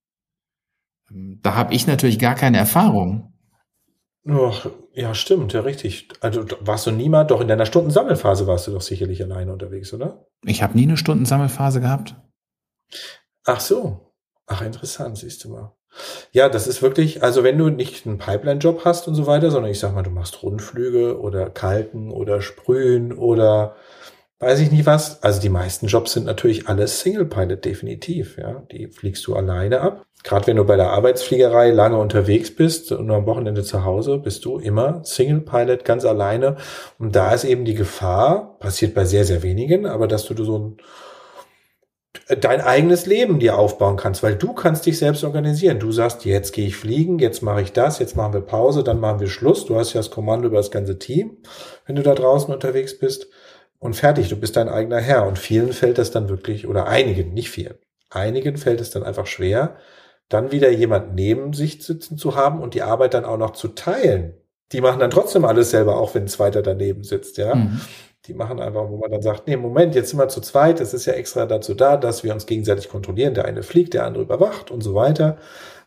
[1.10, 3.32] Ähm, da habe ich natürlich gar keine Erfahrung.
[4.28, 6.08] Ach, ja, stimmt, ja, richtig.
[6.20, 10.26] Also warst du niemand, doch in deiner Stundensammelphase warst du doch sicherlich alleine unterwegs, oder?
[10.44, 12.16] Ich habe nie eine Stundensammelphase gehabt.
[13.44, 14.14] Ach so.
[14.46, 15.75] Ach, interessant, siehst du mal.
[16.32, 19.70] Ja, das ist wirklich, also wenn du nicht einen Pipeline-Job hast und so weiter, sondern
[19.70, 23.76] ich sag mal, du machst Rundflüge oder Kalken oder Sprühen oder
[24.38, 25.22] weiß ich nicht was.
[25.22, 28.36] Also die meisten Jobs sind natürlich alles Single-Pilot, definitiv.
[28.38, 30.04] Ja, die fliegst du alleine ab.
[30.22, 34.44] Gerade wenn du bei der Arbeitsfliegerei lange unterwegs bist und am Wochenende zu Hause, bist
[34.44, 36.56] du immer Single-Pilot, ganz alleine.
[36.98, 40.58] Und da ist eben die Gefahr, passiert bei sehr, sehr wenigen, aber dass du so
[40.58, 40.76] ein
[42.28, 45.78] dein eigenes Leben dir aufbauen kannst, weil du kannst dich selbst organisieren.
[45.78, 48.98] Du sagst, jetzt gehe ich fliegen, jetzt mache ich das, jetzt machen wir Pause, dann
[48.98, 49.64] machen wir Schluss.
[49.64, 51.36] Du hast ja das Kommando über das ganze Team,
[51.86, 53.28] wenn du da draußen unterwegs bist
[53.78, 55.26] und fertig, du bist dein eigener Herr.
[55.26, 57.76] Und vielen fällt das dann wirklich, oder einigen, nicht vielen,
[58.10, 59.76] einigen fällt es dann einfach schwer,
[60.28, 63.68] dann wieder jemand neben sich sitzen zu haben und die Arbeit dann auch noch zu
[63.68, 64.34] teilen.
[64.72, 67.54] Die machen dann trotzdem alles selber, auch wenn ein zweiter daneben sitzt, ja.
[67.54, 67.80] Mhm.
[68.26, 70.92] Die machen einfach, wo man dann sagt, nee, Moment, jetzt sind wir zu zweit, es
[70.94, 73.34] ist ja extra dazu da, dass wir uns gegenseitig kontrollieren.
[73.34, 75.36] Der eine fliegt, der andere überwacht und so weiter.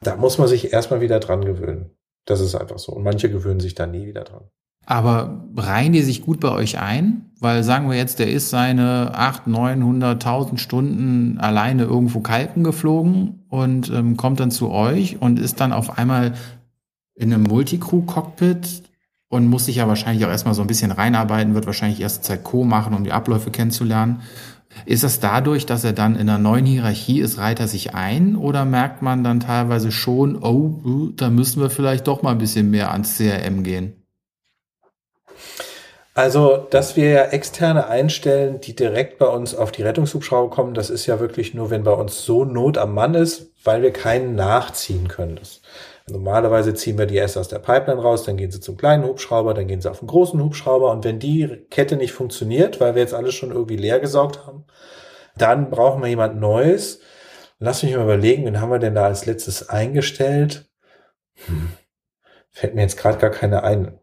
[0.01, 1.91] Da muss man sich erstmal wieder dran gewöhnen.
[2.25, 2.93] Das ist einfach so.
[2.93, 4.43] Und manche gewöhnen sich da nie wieder dran.
[4.85, 7.31] Aber reihen die sich gut bei euch ein?
[7.39, 13.45] Weil sagen wir jetzt, der ist seine 8, 900, 1000 Stunden alleine irgendwo kalken geflogen
[13.49, 16.33] und ähm, kommt dann zu euch und ist dann auf einmal
[17.13, 18.88] in einem Multicrew-Cockpit
[19.29, 22.43] und muss sich ja wahrscheinlich auch erstmal so ein bisschen reinarbeiten, wird wahrscheinlich erste Zeit
[22.43, 22.63] Co.
[22.63, 24.21] machen, um die Abläufe kennenzulernen.
[24.85, 28.35] Ist das dadurch, dass er dann in einer neuen Hierarchie ist, reiht er sich ein
[28.35, 32.69] oder merkt man dann teilweise schon, oh, da müssen wir vielleicht doch mal ein bisschen
[32.69, 33.98] mehr ans CRM gehen?
[36.19, 40.89] Also, dass wir ja externe einstellen, die direkt bei uns auf die Rettungshubschrauber kommen, das
[40.89, 44.35] ist ja wirklich nur, wenn bei uns so Not am Mann ist, weil wir keinen
[44.35, 45.37] nachziehen können.
[45.37, 45.61] Das,
[46.09, 49.53] normalerweise ziehen wir die erst aus der Pipeline raus, dann gehen sie zum kleinen Hubschrauber,
[49.53, 53.01] dann gehen sie auf den großen Hubschrauber und wenn die Kette nicht funktioniert, weil wir
[53.01, 54.65] jetzt alles schon irgendwie leer gesaugt haben,
[55.37, 56.99] dann brauchen wir jemand Neues.
[57.59, 60.69] Lass mich mal überlegen, wen haben wir denn da als letztes eingestellt?
[61.45, 61.69] Hm.
[62.51, 63.97] Fällt mir jetzt gerade gar keine ein.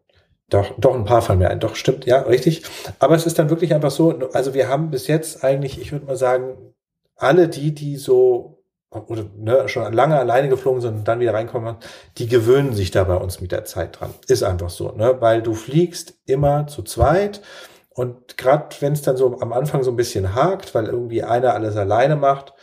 [0.49, 1.59] Doch, doch, ein paar fallen mir ein.
[1.59, 2.63] Doch, stimmt, ja, richtig.
[2.99, 6.05] Aber es ist dann wirklich einfach so, also wir haben bis jetzt eigentlich, ich würde
[6.05, 6.73] mal sagen,
[7.15, 11.75] alle die, die so oder ne, schon lange alleine geflogen sind und dann wieder reinkommen,
[12.17, 14.13] die gewöhnen sich da bei uns mit der Zeit dran.
[14.27, 15.17] Ist einfach so, ne?
[15.19, 17.41] Weil du fliegst immer zu zweit
[17.89, 21.53] und gerade wenn es dann so am Anfang so ein bisschen hakt, weil irgendwie einer
[21.53, 22.53] alles alleine macht,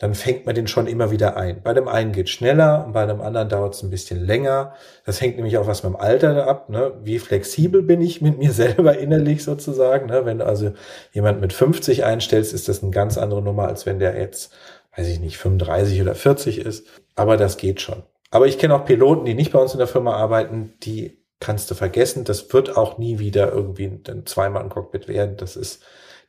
[0.00, 1.62] dann fängt man den schon immer wieder ein.
[1.62, 4.72] Bei dem einen geht schneller und bei dem anderen dauert es ein bisschen länger.
[5.04, 6.70] Das hängt nämlich auch was mit dem Alter ab.
[6.70, 6.94] Ne?
[7.02, 10.06] Wie flexibel bin ich mit mir selber innerlich sozusagen?
[10.06, 10.24] Ne?
[10.24, 10.72] Wenn du also
[11.12, 14.54] jemand mit 50 einstellst, ist das eine ganz andere Nummer, als wenn der jetzt,
[14.96, 16.86] weiß ich nicht, 35 oder 40 ist.
[17.14, 18.02] Aber das geht schon.
[18.30, 21.70] Aber ich kenne auch Piloten, die nicht bei uns in der Firma arbeiten, die kannst
[21.70, 22.24] du vergessen.
[22.24, 25.36] Das wird auch nie wieder irgendwie ein Zweimann-Cockpit werden.
[25.36, 25.82] Das ist,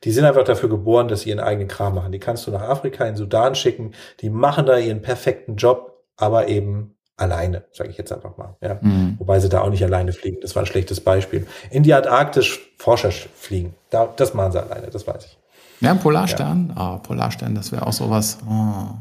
[0.04, 2.12] die sind einfach dafür geboren, dass sie ihren eigenen Kram machen.
[2.12, 3.92] Die kannst du nach Afrika, in Sudan schicken.
[4.20, 8.56] Die machen da ihren perfekten Job, aber eben alleine, sage ich jetzt einfach mal.
[8.60, 8.78] Ja.
[8.80, 9.16] Mhm.
[9.18, 10.38] Wobei sie da auch nicht alleine fliegen.
[10.40, 11.46] Das war ein schlechtes Beispiel.
[11.70, 13.74] In die Antarktis Forscher fliegen.
[13.90, 15.38] Da, das machen sie alleine, das weiß ich.
[15.80, 16.72] Ja, Polarstern.
[16.74, 16.94] Ah, ja.
[16.94, 18.38] oh, Polarstern, das wäre auch sowas.
[18.48, 18.94] Oh.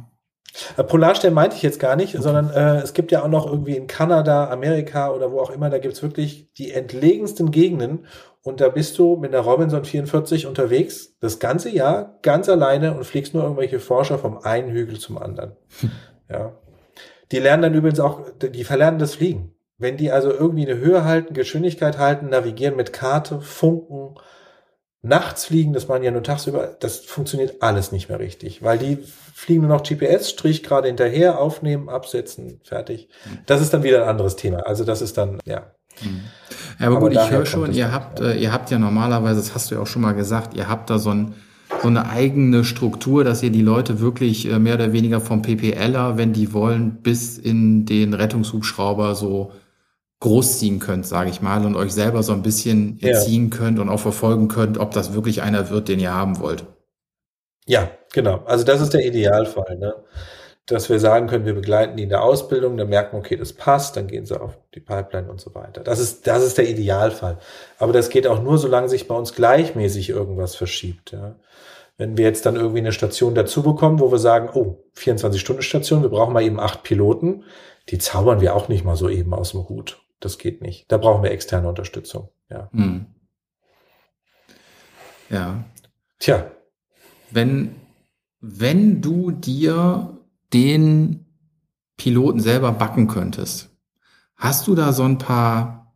[0.78, 2.24] Äh, Polarstern meinte ich jetzt gar nicht, okay.
[2.24, 5.70] sondern äh, es gibt ja auch noch irgendwie in Kanada, Amerika oder wo auch immer,
[5.70, 8.06] da gibt's wirklich die entlegensten Gegenden
[8.44, 13.06] und da bist du mit der Robinson 44 unterwegs, das ganze Jahr, ganz alleine und
[13.06, 15.56] fliegst nur irgendwelche Forscher vom einen Hügel zum anderen.
[15.80, 15.92] Hm.
[16.30, 16.54] Ja.
[17.32, 19.54] Die lernen dann übrigens auch, die verlernen das Fliegen.
[19.78, 24.16] Wenn die also irgendwie eine Höhe halten, Geschwindigkeit halten, navigieren mit Karte, Funken,
[25.02, 29.00] nachts fliegen, das machen ja nur tagsüber, das funktioniert alles nicht mehr richtig, weil die
[29.34, 33.10] fliegen nur noch GPS-Strich gerade hinterher, aufnehmen, absetzen, fertig.
[33.24, 33.40] Hm.
[33.48, 34.60] Das ist dann wieder ein anderes Thema.
[34.60, 35.72] Also das ist dann, ja.
[36.00, 36.22] Hm.
[36.80, 38.28] Ja, aber, aber gut, ich höre schon, ihr habt, ja.
[38.28, 40.90] äh, ihr habt ja normalerweise, das hast du ja auch schon mal gesagt, ihr habt
[40.92, 41.34] da so, ein,
[41.82, 46.18] so eine eigene Struktur, dass ihr die Leute wirklich äh, mehr oder weniger vom PPLer,
[46.18, 49.52] wenn die wollen, bis in den Rettungshubschrauber so
[50.22, 53.58] großziehen könnt, sage ich mal, und euch selber so ein bisschen erziehen ja.
[53.58, 56.66] könnt und auch verfolgen könnt, ob das wirklich einer wird, den ihr haben wollt.
[57.68, 58.44] Ja, genau.
[58.46, 59.78] Also das ist der Idealfall.
[59.78, 59.94] Ne?
[60.72, 63.98] dass wir sagen können, wir begleiten die in der Ausbildung, dann merken, okay, das passt,
[63.98, 65.82] dann gehen sie auf die Pipeline und so weiter.
[65.82, 67.40] Das ist, das ist der Idealfall.
[67.78, 71.12] Aber das geht auch nur, solange sich bei uns gleichmäßig irgendwas verschiebt.
[71.12, 71.36] Ja.
[71.98, 76.10] Wenn wir jetzt dann irgendwie eine Station dazu bekommen, wo wir sagen, oh, 24-Stunden-Station, wir
[76.10, 77.44] brauchen mal eben acht Piloten,
[77.90, 80.00] die zaubern wir auch nicht mal so eben aus dem Hut.
[80.22, 80.90] Das geht nicht.
[80.90, 82.30] Da brauchen wir externe Unterstützung.
[82.50, 82.70] Ja.
[82.72, 83.08] Hm.
[85.30, 85.66] Ja.
[86.20, 86.52] Tja.
[87.32, 87.76] Wenn,
[88.40, 90.18] wenn du dir
[90.54, 91.26] den
[91.98, 93.70] Piloten selber backen könntest,
[94.36, 95.94] hast du da so ein paar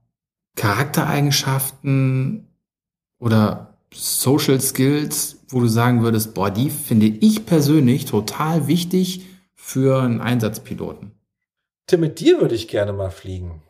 [0.55, 2.47] Charaktereigenschaften
[3.19, 10.01] oder Social Skills, wo du sagen würdest, boah, die finde ich persönlich total wichtig für
[10.01, 11.11] einen Einsatzpiloten?
[11.87, 13.61] Tim, mit dir würde ich gerne mal fliegen.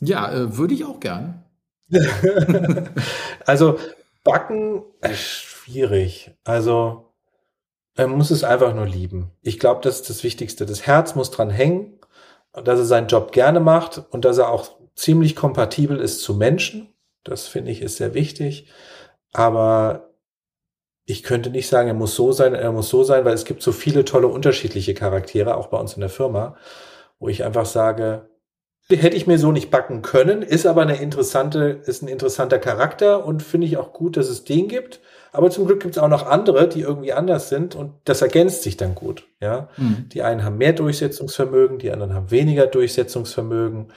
[0.00, 1.44] Ja, äh, würde ich auch gern.
[3.46, 3.78] also
[4.24, 6.32] Backen äh, schwierig.
[6.44, 7.12] Also
[7.94, 9.30] er muss es einfach nur lieben.
[9.42, 10.66] Ich glaube, das ist das Wichtigste.
[10.66, 12.00] Das Herz muss dran hängen,
[12.52, 16.92] dass er seinen Job gerne macht und dass er auch ziemlich kompatibel ist zu Menschen.
[17.22, 18.68] Das finde ich ist sehr wichtig.
[19.32, 20.14] Aber
[21.06, 23.62] ich könnte nicht sagen, er muss so sein, er muss so sein, weil es gibt
[23.62, 26.56] so viele tolle unterschiedliche Charaktere, auch bei uns in der Firma,
[27.18, 28.28] wo ich einfach sage,
[28.90, 33.24] hätte ich mir so nicht backen können, ist aber eine interessante, ist ein interessanter Charakter
[33.24, 35.00] und finde ich auch gut, dass es den gibt.
[35.32, 38.62] Aber zum Glück gibt es auch noch andere, die irgendwie anders sind und das ergänzt
[38.62, 39.26] sich dann gut.
[39.40, 40.08] Ja, mhm.
[40.12, 43.88] die einen haben mehr Durchsetzungsvermögen, die anderen haben weniger Durchsetzungsvermögen.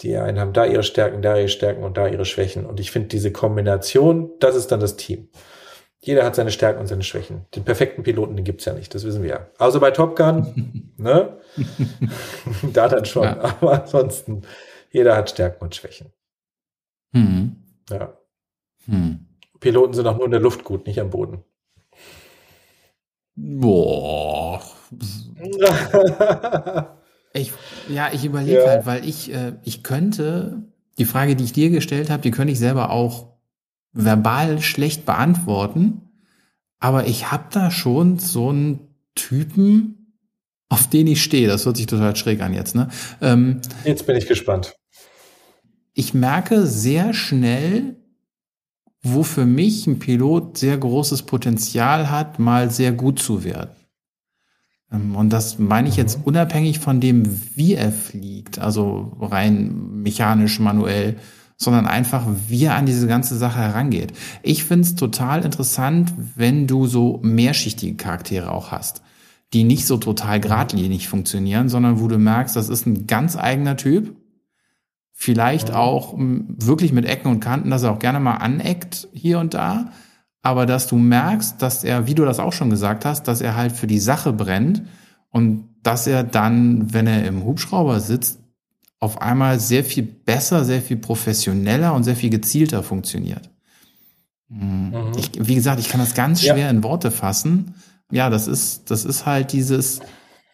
[0.00, 2.66] Die einen haben da ihre Stärken, da ihre Stärken und da ihre Schwächen.
[2.66, 5.28] Und ich finde diese Kombination, das ist dann das Team.
[6.00, 7.46] Jeder hat seine Stärken und seine Schwächen.
[7.56, 9.46] Den perfekten Piloten, den gibt's ja nicht, das wissen wir ja.
[9.58, 11.38] Außer bei Top Gun, ne?
[12.72, 13.24] da dann schon.
[13.24, 13.40] Ja.
[13.40, 14.42] Aber ansonsten,
[14.90, 16.12] jeder hat Stärken und Schwächen.
[17.12, 17.56] Mhm.
[17.90, 18.16] Ja.
[18.86, 19.26] Mhm.
[19.60, 21.44] Piloten sind auch nur in der Luft gut, nicht am Boden.
[23.34, 24.62] Boah.
[27.32, 27.52] ich,
[27.88, 28.68] ja, ich überlege ja.
[28.68, 30.62] halt, weil ich, äh, ich könnte,
[30.98, 33.28] die Frage, die ich dir gestellt habe, die könnte ich selber auch
[33.92, 36.02] verbal schlecht beantworten.
[36.80, 39.97] Aber ich habe da schon so einen Typen,
[40.68, 41.48] auf den ich stehe.
[41.48, 42.88] Das hört sich total schräg an jetzt, ne?
[43.20, 44.74] Ähm, jetzt bin ich gespannt.
[45.94, 47.96] Ich merke sehr schnell,
[49.02, 53.70] wo für mich ein Pilot sehr großes Potenzial hat, mal sehr gut zu werden.
[54.92, 56.24] Ähm, und das meine ich jetzt mhm.
[56.24, 61.16] unabhängig von dem, wie er fliegt, also rein mechanisch, manuell,
[61.56, 64.12] sondern einfach, wie er an diese ganze Sache herangeht.
[64.42, 69.02] Ich finde es total interessant, wenn du so mehrschichtige Charaktere auch hast,
[69.52, 73.76] die nicht so total geradlinig funktionieren, sondern wo du merkst, das ist ein ganz eigener
[73.76, 74.14] Typ.
[75.12, 79.54] Vielleicht auch wirklich mit Ecken und Kanten, dass er auch gerne mal aneckt hier und
[79.54, 79.90] da
[80.42, 83.56] aber dass du merkst, dass er, wie du das auch schon gesagt hast, dass er
[83.56, 84.82] halt für die Sache brennt
[85.30, 88.40] und dass er dann, wenn er im Hubschrauber sitzt,
[89.00, 93.50] auf einmal sehr viel besser, sehr viel professioneller und sehr viel gezielter funktioniert.
[94.48, 94.90] Hm.
[94.90, 95.12] Mhm.
[95.16, 96.70] Ich, wie gesagt, ich kann das ganz schwer ja.
[96.70, 97.74] in Worte fassen.
[98.10, 100.00] Ja, das ist, das ist halt dieses,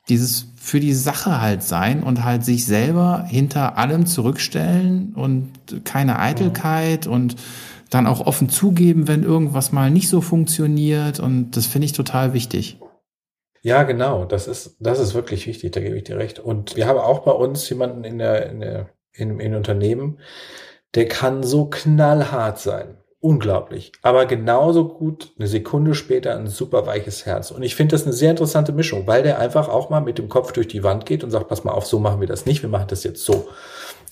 [0.09, 5.51] dieses für die Sache halt sein und halt sich selber hinter allem zurückstellen und
[5.85, 7.37] keine Eitelkeit und
[7.91, 11.21] dann auch offen zugeben, wenn irgendwas mal nicht so funktioniert.
[11.21, 12.79] Und das finde ich total wichtig.
[13.63, 14.25] Ja, genau.
[14.25, 15.73] Das ist, das ist wirklich wichtig.
[15.73, 16.39] Da gebe ich dir recht.
[16.39, 20.19] Und wir haben auch bei uns jemanden in der, in der, in, in Unternehmen,
[20.95, 22.99] der kann so knallhart sein.
[23.25, 23.93] Unglaublich.
[24.03, 27.51] Aber genauso gut eine Sekunde später ein super weiches Herz.
[27.53, 30.29] Und ich finde das eine sehr interessante Mischung, weil der einfach auch mal mit dem
[30.29, 32.61] Kopf durch die Wand geht und sagt, pass mal auf, so machen wir das nicht,
[32.61, 33.49] wir machen das jetzt so.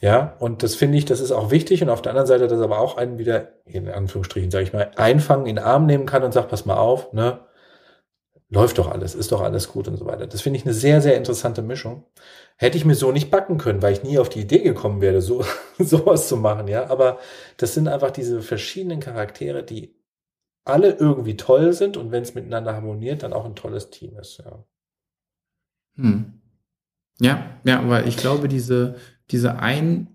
[0.01, 1.83] Ja, und das finde ich, das ist auch wichtig.
[1.83, 4.91] Und auf der anderen Seite, dass aber auch einen wieder, in Anführungsstrichen, sage ich mal,
[4.97, 7.41] einfangen, in den Arm nehmen kann und sagt, pass mal auf, ne,
[8.53, 10.27] läuft doch alles, ist doch alles gut und so weiter.
[10.27, 12.05] Das finde ich eine sehr, sehr interessante Mischung.
[12.57, 15.23] Hätte ich mir so nicht backen können, weil ich nie auf die Idee gekommen wäre,
[15.23, 15.43] so
[15.79, 16.91] sowas zu machen, ja.
[16.91, 17.19] Aber
[17.57, 19.97] das sind einfach diese verschiedenen Charaktere, die
[20.65, 24.39] alle irgendwie toll sind und wenn es miteinander harmoniert, dann auch ein tolles Team ist,
[24.45, 24.65] ja.
[25.97, 26.35] Hm.
[27.21, 28.97] Ja, ja, weil ich glaube, diese,
[29.31, 30.09] diese ein,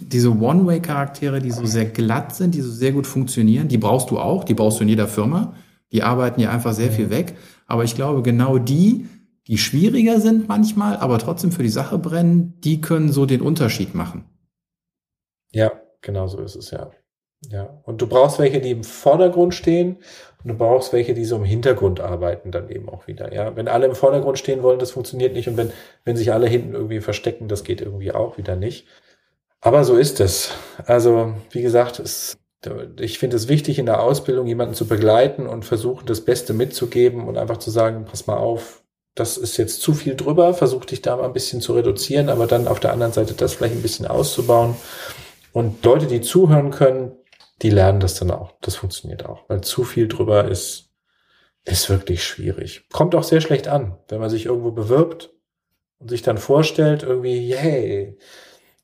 [0.00, 4.18] diese One-Way-Charaktere, die so sehr glatt sind, die so sehr gut funktionieren, die brauchst du
[4.18, 5.54] auch, die brauchst du in jeder Firma.
[5.92, 7.36] Die arbeiten ja einfach sehr viel weg.
[7.66, 9.08] Aber ich glaube, genau die,
[9.46, 13.94] die schwieriger sind manchmal, aber trotzdem für die Sache brennen, die können so den Unterschied
[13.94, 14.24] machen.
[15.52, 16.90] Ja, genau so ist es ja.
[17.50, 17.80] Ja.
[17.84, 19.98] Und du brauchst welche, die im Vordergrund stehen
[20.42, 23.32] und du brauchst welche, die so im Hintergrund arbeiten dann eben auch wieder.
[23.32, 23.54] Ja.
[23.56, 25.48] Wenn alle im Vordergrund stehen wollen, das funktioniert nicht.
[25.48, 25.72] Und wenn,
[26.04, 28.86] wenn sich alle hinten irgendwie verstecken, das geht irgendwie auch wieder nicht.
[29.60, 30.52] Aber so ist es.
[30.86, 32.38] Also, wie gesagt, es,
[32.98, 37.26] ich finde es wichtig, in der Ausbildung jemanden zu begleiten und versuchen, das Beste mitzugeben
[37.26, 38.82] und einfach zu sagen, pass mal auf,
[39.14, 42.46] das ist jetzt zu viel drüber, versuch dich da mal ein bisschen zu reduzieren, aber
[42.46, 44.76] dann auf der anderen Seite das vielleicht ein bisschen auszubauen.
[45.52, 47.12] Und Leute, die zuhören können,
[47.62, 48.52] die lernen das dann auch.
[48.60, 50.90] Das funktioniert auch, weil zu viel drüber ist,
[51.64, 52.86] ist wirklich schwierig.
[52.92, 55.30] Kommt auch sehr schlecht an, wenn man sich irgendwo bewirbt
[55.98, 58.18] und sich dann vorstellt, irgendwie, yay,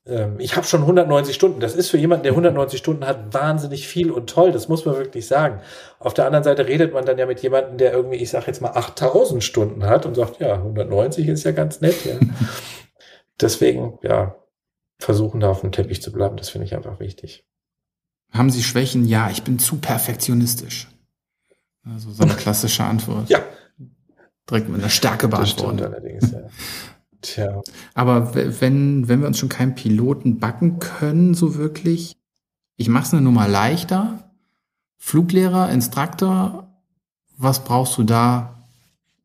[0.05, 1.59] ähm, ich habe schon 190 Stunden.
[1.59, 4.51] Das ist für jemanden, der 190 Stunden hat, wahnsinnig viel und toll.
[4.51, 5.61] Das muss man wirklich sagen.
[5.99, 8.61] Auf der anderen Seite redet man dann ja mit jemandem, der irgendwie, ich sage jetzt
[8.61, 12.05] mal 8000 Stunden hat und sagt, ja, 190 ist ja ganz nett.
[12.05, 12.15] Ja.
[13.39, 14.35] Deswegen, ja,
[14.99, 16.37] versuchen da auf dem Teppich zu bleiben.
[16.37, 17.45] Das finde ich einfach wichtig.
[18.31, 19.05] Haben Sie Schwächen?
[19.05, 20.87] Ja, ich bin zu perfektionistisch.
[21.85, 23.29] Also so eine klassische Antwort.
[23.29, 23.39] ja.
[24.49, 25.77] Direkt mit einer Stärke beantworten.
[25.77, 26.39] Das allerdings, ja.
[27.23, 27.61] Tja.
[27.93, 32.17] Aber wenn, wenn wir uns schon keinen Piloten backen können, so wirklich,
[32.75, 34.31] ich mache es eine Nummer leichter.
[34.97, 36.67] Fluglehrer, Instruktor,
[37.37, 38.63] was brauchst du da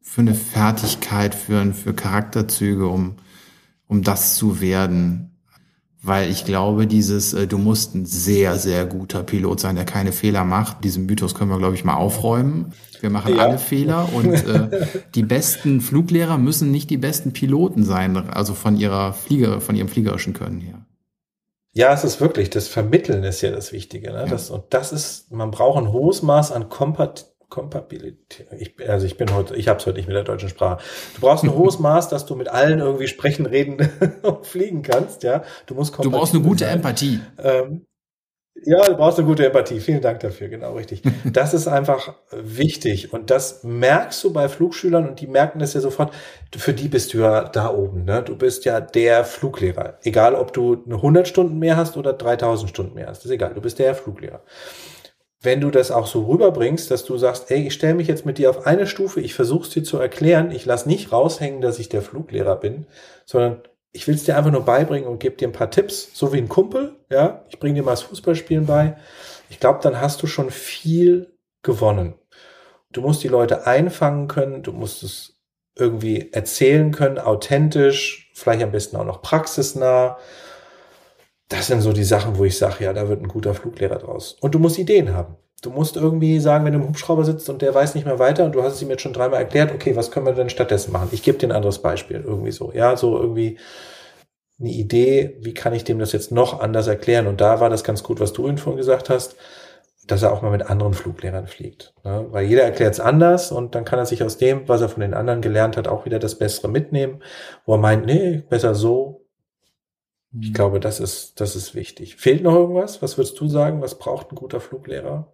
[0.01, 3.17] für eine Fertigkeit, für, für Charakterzüge, um,
[3.87, 5.28] um das zu werden?
[6.09, 10.13] Weil ich glaube, dieses, äh, du musst ein sehr, sehr guter Pilot sein, der keine
[10.13, 10.83] Fehler macht.
[10.83, 12.73] Diesen Mythos können wir, glaube ich, mal aufräumen.
[13.01, 13.43] Wir machen ja.
[13.43, 18.77] alle Fehler und äh, die besten Fluglehrer müssen nicht die besten Piloten sein, also von
[18.77, 20.87] ihrer Flieger, von ihrem fliegerischen Können her.
[21.75, 24.11] Ja, es ist wirklich, das Vermitteln ist ja das Wichtige.
[24.11, 24.21] Ne?
[24.21, 24.27] Ja.
[24.27, 28.47] Das, und das ist, man braucht ein hohes Maß an Kompat Kompatibilität.
[28.59, 30.83] Ich, also ich bin heute, ich habe es heute nicht mit der deutschen Sprache.
[31.15, 33.89] Du brauchst ein hohes Maß, dass du mit allen irgendwie sprechen, reden
[34.23, 35.23] und fliegen kannst.
[35.23, 35.97] Ja, du musst.
[35.99, 36.77] Du brauchst eine gute sein.
[36.77, 37.21] Empathie.
[37.43, 37.87] Ähm,
[38.65, 39.81] ja, du brauchst eine gute Empathie.
[39.81, 41.03] Vielen Dank dafür, genau richtig.
[41.33, 45.81] Das ist einfach wichtig und das merkst du bei Flugschülern und die merken das ja
[45.81, 46.13] sofort.
[46.57, 48.05] Für die bist du ja da oben.
[48.05, 48.23] Ne?
[48.23, 49.99] Du bist ja der Fluglehrer.
[50.03, 53.19] Egal, ob du eine 100 Stunden mehr hast oder 3000 Stunden mehr hast.
[53.19, 53.55] Das ist egal.
[53.55, 54.43] Du bist der Fluglehrer
[55.41, 58.39] wenn du das auch so rüberbringst, dass du sagst, ey, ich stelle mich jetzt mit
[58.39, 61.79] dir auf eine Stufe, ich versuche es dir zu erklären, ich lass nicht raushängen, dass
[61.79, 62.87] ich der Fluglehrer bin,
[63.25, 63.63] sondern
[63.93, 66.39] ich will es dir einfach nur beibringen und gebe dir ein paar Tipps, so wie
[66.39, 68.97] ein Kumpel, ja, ich bringe dir mal das Fußballspielen bei.
[69.49, 71.33] Ich glaube, dann hast du schon viel
[71.63, 72.15] gewonnen.
[72.91, 75.39] Du musst die Leute einfangen können, du musst es
[75.77, 80.19] irgendwie erzählen können, authentisch, vielleicht am besten auch noch praxisnah
[81.49, 84.37] das sind so die Sachen, wo ich sage, ja, da wird ein guter Fluglehrer draus.
[84.41, 85.37] Und du musst Ideen haben.
[85.63, 88.45] Du musst irgendwie sagen, wenn du im Hubschrauber sitzt und der weiß nicht mehr weiter
[88.45, 90.93] und du hast es ihm jetzt schon dreimal erklärt, okay, was können wir denn stattdessen
[90.93, 91.09] machen?
[91.11, 92.71] Ich gebe dir ein anderes Beispiel, irgendwie so.
[92.73, 93.59] Ja, so irgendwie
[94.61, 97.27] eine Idee, wie kann ich dem das jetzt noch anders erklären?
[97.27, 99.37] Und da war das ganz gut, was du ihn vorhin gesagt hast,
[100.07, 101.95] dass er auch mal mit anderen Fluglehrern fliegt.
[102.05, 102.27] Ne?
[102.31, 105.01] Weil jeder erklärt es anders und dann kann er sich aus dem, was er von
[105.01, 107.23] den anderen gelernt hat, auch wieder das Bessere mitnehmen,
[107.67, 109.25] wo er meint, nee, besser so.
[110.33, 110.55] Ich mhm.
[110.55, 112.17] glaube, das ist, das ist wichtig.
[112.17, 113.03] Fehlt noch irgendwas?
[113.03, 113.81] Was würdest du sagen?
[113.81, 115.33] Was braucht ein guter Fluglehrer?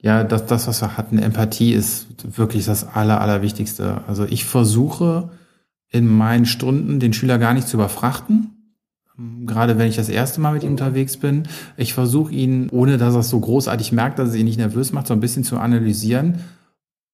[0.00, 2.06] Ja, das, das, was wir hatten, Empathie ist
[2.36, 4.02] wirklich das Aller, Allerwichtigste.
[4.06, 5.30] Also ich versuche
[5.90, 8.54] in meinen Stunden den Schüler gar nicht zu überfrachten.
[9.46, 11.48] Gerade wenn ich das erste Mal mit ihm unterwegs bin.
[11.76, 14.92] Ich versuche ihn, ohne dass er es so großartig merkt, dass es ihn nicht nervös
[14.92, 16.44] macht, so ein bisschen zu analysieren,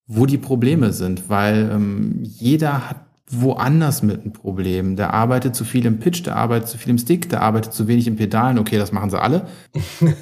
[0.06, 1.30] wo die Probleme sind.
[1.30, 4.96] Weil ähm, jeder hat woanders mit einem Problem.
[4.96, 7.88] Der arbeitet zu viel im Pitch, der arbeitet zu viel im Stick, der arbeitet zu
[7.88, 8.58] wenig im Pedalen.
[8.58, 9.46] Okay, das machen sie alle.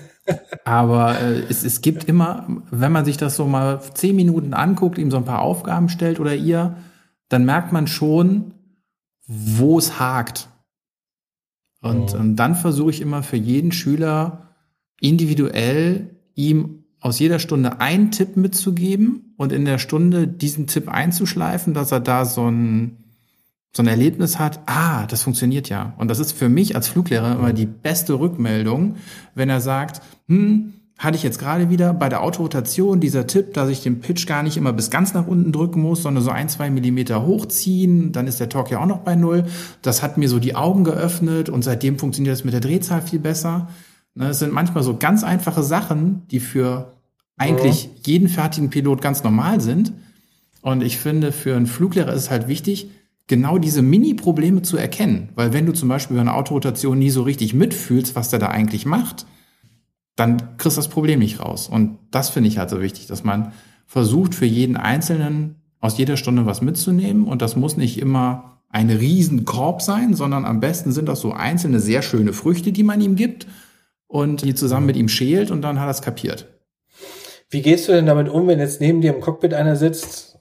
[0.64, 4.98] Aber äh, es, es gibt immer, wenn man sich das so mal zehn Minuten anguckt,
[4.98, 6.76] ihm so ein paar Aufgaben stellt oder ihr,
[7.28, 8.54] dann merkt man schon,
[9.26, 10.48] wo es hakt.
[11.80, 12.18] Und, oh.
[12.18, 14.54] und dann versuche ich immer für jeden Schüler
[15.00, 21.74] individuell ihm aus jeder Stunde einen Tipp mitzugeben und in der Stunde diesen Tipp einzuschleifen,
[21.74, 22.96] dass er da so ein
[23.74, 25.94] so ein Erlebnis hat, ah, das funktioniert ja.
[25.96, 28.96] Und das ist für mich als Fluglehrer immer die beste Rückmeldung,
[29.34, 33.70] wenn er sagt, hm, hatte ich jetzt gerade wieder bei der Autorotation dieser Tipp, dass
[33.70, 36.50] ich den Pitch gar nicht immer bis ganz nach unten drücken muss, sondern so ein,
[36.50, 39.46] zwei Millimeter hochziehen, dann ist der Torque ja auch noch bei Null.
[39.80, 43.18] Das hat mir so die Augen geöffnet und seitdem funktioniert es mit der Drehzahl viel
[43.20, 43.68] besser.
[44.14, 46.92] Ne, es sind manchmal so ganz einfache Sachen, die für
[47.36, 49.92] eigentlich jeden fertigen Pilot ganz normal sind.
[50.60, 52.90] Und ich finde, für einen Fluglehrer ist es halt wichtig,
[53.26, 55.30] genau diese Mini-Probleme zu erkennen.
[55.34, 58.48] Weil wenn du zum Beispiel bei einer Autorotation nie so richtig mitfühlst, was der da
[58.48, 59.26] eigentlich macht,
[60.14, 61.68] dann kriegst du das Problem nicht raus.
[61.68, 63.52] Und das finde ich halt so wichtig, dass man
[63.86, 67.24] versucht, für jeden Einzelnen aus jeder Stunde was mitzunehmen.
[67.24, 71.80] Und das muss nicht immer ein Riesenkorb sein, sondern am besten sind das so einzelne
[71.80, 73.46] sehr schöne Früchte, die man ihm gibt
[74.12, 76.46] und die zusammen mit ihm schält und dann hat er es kapiert.
[77.48, 80.38] Wie gehst du denn damit um, wenn jetzt neben dir im Cockpit einer sitzt,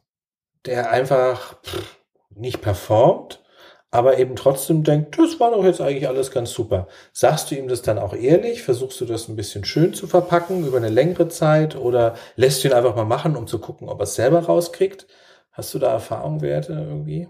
[0.66, 1.98] der einfach pff,
[2.36, 3.42] nicht performt,
[3.90, 6.90] aber eben trotzdem denkt, das war doch jetzt eigentlich alles ganz super.
[7.14, 8.62] Sagst du ihm das dann auch ehrlich?
[8.62, 12.68] Versuchst du das ein bisschen schön zu verpacken über eine längere Zeit oder lässt du
[12.68, 15.08] ihn einfach mal machen, um zu gucken, ob er es selber rauskriegt?
[15.54, 17.30] Hast du da Erfahrungswerte irgendwie?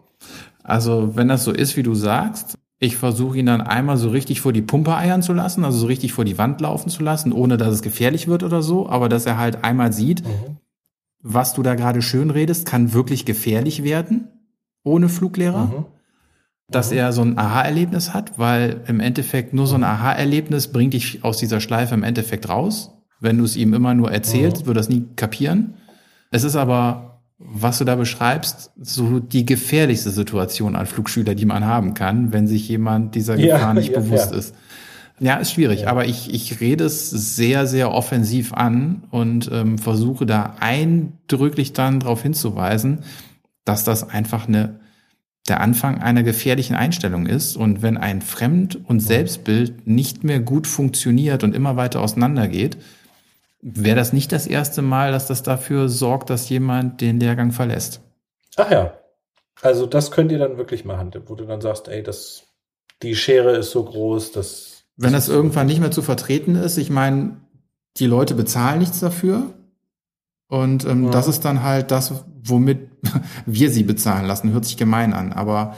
[0.64, 4.42] Also, wenn das so ist, wie du sagst, ich versuche ihn dann einmal so richtig
[4.42, 7.32] vor die Pumpe eiern zu lassen, also so richtig vor die Wand laufen zu lassen,
[7.32, 10.58] ohne dass es gefährlich wird oder so, aber dass er halt einmal sieht, mhm.
[11.22, 14.28] was du da gerade schön redest, kann wirklich gefährlich werden
[14.84, 15.66] ohne Fluglehrer.
[15.66, 15.86] Mhm.
[16.70, 16.98] Dass mhm.
[16.98, 21.38] er so ein Aha-Erlebnis hat, weil im Endeffekt nur so ein Aha-Erlebnis bringt dich aus
[21.38, 22.98] dieser Schleife im Endeffekt raus.
[23.20, 24.66] Wenn du es ihm immer nur erzählst, mhm.
[24.66, 25.76] wird das nie kapieren.
[26.32, 27.11] Es ist aber,
[27.46, 32.48] was du da beschreibst, so die gefährlichste Situation an Flugschüler, die man haben kann, wenn
[32.48, 34.38] sich jemand dieser Gefahr ja, nicht ja, bewusst ja.
[34.38, 34.56] ist.
[35.20, 40.26] Ja, ist schwierig, aber ich, ich rede es sehr, sehr offensiv an und ähm, versuche
[40.26, 43.00] da eindrücklich dann darauf hinzuweisen,
[43.64, 44.80] dass das einfach eine,
[45.48, 47.56] der Anfang einer gefährlichen Einstellung ist.
[47.56, 52.78] Und wenn ein Fremd- und Selbstbild nicht mehr gut funktioniert und immer weiter auseinandergeht,
[53.62, 58.02] wäre das nicht das erste Mal, dass das dafür sorgt, dass jemand den Lehrgang verlässt.
[58.58, 58.94] Ach ja.
[59.62, 62.44] Also das könnt ihr dann wirklich machen, wo du dann sagst, ey, das,
[63.04, 64.84] die Schere ist so groß, dass.
[64.98, 67.38] Wenn das irgendwann nicht mehr zu vertreten ist, ich meine,
[67.98, 69.54] die Leute bezahlen nichts dafür.
[70.48, 71.12] Und ähm, ja.
[71.12, 72.90] das ist dann halt das, womit
[73.46, 74.52] wir sie bezahlen lassen.
[74.52, 75.78] Hört sich gemein an, aber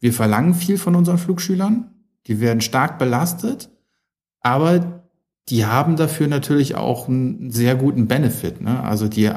[0.00, 1.94] wir verlangen viel von unseren Flugschülern.
[2.26, 3.70] Die werden stark belastet,
[4.40, 4.97] aber
[5.48, 8.60] die haben dafür natürlich auch einen sehr guten Benefit.
[8.60, 8.82] Ne?
[8.82, 9.34] Also die äh,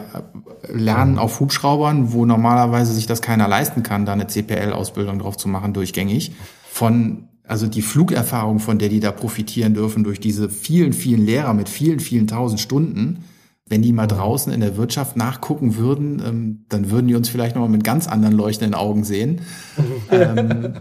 [0.68, 5.48] lernen auf Hubschraubern, wo normalerweise sich das keiner leisten kann, da eine CPL-Ausbildung drauf zu
[5.48, 6.34] machen, durchgängig.
[6.70, 11.54] Von also die Flugerfahrung, von der die da profitieren dürfen durch diese vielen, vielen Lehrer
[11.54, 13.26] mit vielen, vielen tausend Stunden,
[13.68, 17.56] wenn die mal draußen in der Wirtschaft nachgucken würden, ähm, dann würden die uns vielleicht
[17.56, 19.42] noch mal mit ganz anderen leuchtenden Augen sehen.
[20.12, 20.74] ähm,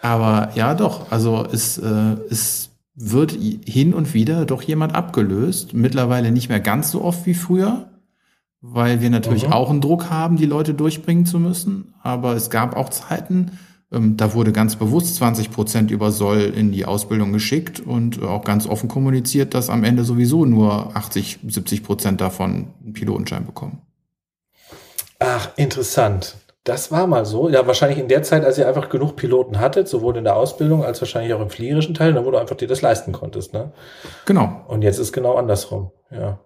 [0.00, 2.69] aber ja, doch, also es, äh, es
[3.02, 5.72] wird hin und wieder doch jemand abgelöst.
[5.72, 7.88] Mittlerweile nicht mehr ganz so oft wie früher,
[8.60, 9.52] weil wir natürlich mhm.
[9.54, 11.94] auch einen Druck haben, die Leute durchbringen zu müssen.
[12.02, 13.52] Aber es gab auch Zeiten,
[13.90, 18.44] ähm, da wurde ganz bewusst 20 Prozent über Soll in die Ausbildung geschickt und auch
[18.44, 23.78] ganz offen kommuniziert, dass am Ende sowieso nur 80, 70 Prozent davon einen Pilotenschein bekommen.
[25.18, 26.36] Ach, interessant.
[26.64, 27.48] Das war mal so.
[27.48, 30.84] Ja, wahrscheinlich in der Zeit, als ihr einfach genug Piloten hattet, sowohl in der Ausbildung
[30.84, 33.72] als wahrscheinlich auch im fliegerischen Teil, dann wo du einfach dir das leisten konntest, ne?
[34.26, 34.64] Genau.
[34.68, 36.38] Und jetzt ist genau andersrum, ja.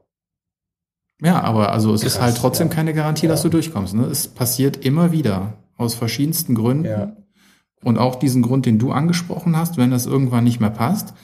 [1.21, 2.75] Ja, aber also es Krass, ist halt trotzdem ja.
[2.75, 3.49] keine Garantie, dass Ja.
[3.49, 3.95] du durchkommst.
[3.95, 4.05] Ne?
[4.05, 6.85] Es passiert immer wieder aus verschiedensten Gründen.
[6.85, 7.17] Ja.
[7.83, 11.15] Und auch diesen Grund, den du angesprochen hast, wenn das irgendwann nicht mehr passt,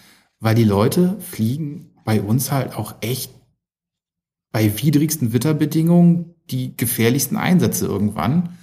[0.41, 3.33] weil die Leute fliegen bei uns halt auch echt
[4.53, 8.57] bei widrigsten Witterbedingungen die gefährlichsten Einsätze irgendwann.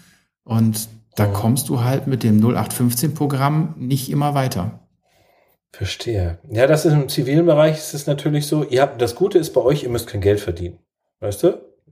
[0.48, 1.34] Und da Oh.
[1.34, 4.80] kommst du halt mit dem 0815-Programm nicht immer weiter.
[5.72, 6.40] Verstehe.
[6.50, 8.64] Ja, das ist im zivilen Bereich ist es natürlich so.
[8.64, 10.80] Ihr habt, das Gute ist bei euch, ihr müsst kein Geld verdienen.
[11.20, 11.48] Weißt du?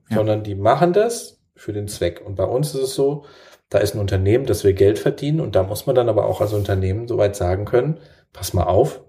[0.09, 0.17] Ja.
[0.17, 2.21] Sondern die machen das für den Zweck.
[2.25, 3.25] Und bei uns ist es so,
[3.69, 6.39] da ist ein Unternehmen, das will Geld verdienen und da muss man dann aber auch
[6.41, 7.99] als Unternehmen soweit sagen können,
[8.31, 9.01] pass mal auf,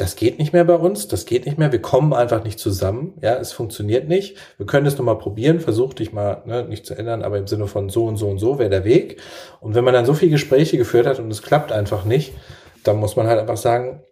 [0.00, 3.18] das geht nicht mehr bei uns, das geht nicht mehr, wir kommen einfach nicht zusammen,
[3.20, 6.94] ja, es funktioniert nicht, wir können es nochmal probieren, versuch dich mal ne, nicht zu
[6.94, 9.20] ändern, aber im Sinne von so und so und so wäre der Weg.
[9.60, 12.32] Und wenn man dann so viele Gespräche geführt hat und es klappt einfach nicht,
[12.82, 14.02] dann muss man halt einfach sagen,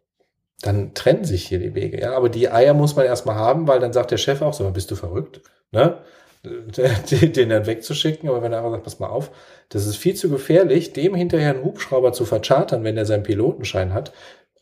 [0.61, 3.81] dann trennen sich hier die Wege, ja, aber die Eier muss man erstmal haben, weil
[3.81, 6.01] dann sagt der Chef auch so, bist du verrückt, ne?
[6.45, 9.31] den dann wegzuschicken, aber wenn er einfach sagt, pass mal auf,
[9.71, 13.93] das ist viel zu gefährlich, dem hinterher einen Hubschrauber zu verchartern, wenn er seinen Pilotenschein
[13.93, 14.13] hat,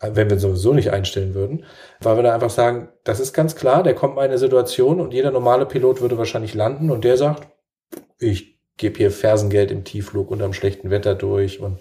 [0.01, 1.65] wenn wir sowieso nicht einstellen würden,
[2.01, 5.01] weil wir da einfach sagen, das ist ganz klar, der kommt mal in eine Situation
[5.01, 7.49] und jeder normale Pilot würde wahrscheinlich landen und der sagt,
[8.19, 11.79] ich gebe hier Fersengeld im Tiefflug und am schlechten Wetter durch und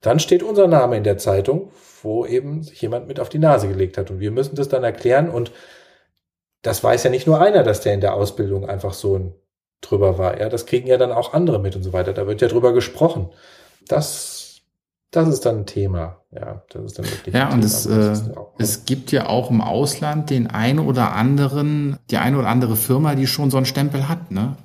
[0.00, 3.68] dann steht unser Name in der Zeitung, wo eben sich jemand mit auf die Nase
[3.68, 5.50] gelegt hat und wir müssen das dann erklären und
[6.62, 9.34] das weiß ja nicht nur einer, dass der in der Ausbildung einfach so ein
[9.80, 10.40] drüber war.
[10.40, 12.12] Ja, das kriegen ja dann auch andere mit und so weiter.
[12.12, 13.30] Da wird ja drüber gesprochen.
[13.86, 14.37] Das,
[15.10, 16.16] das ist dann ein Thema.
[16.30, 17.72] Ja, das ist dann wirklich Ja, ein und Thema.
[17.72, 22.48] es, äh, es gibt ja auch im Ausland den einen oder anderen, die eine oder
[22.48, 24.56] andere Firma, die schon so einen Stempel hat, ne?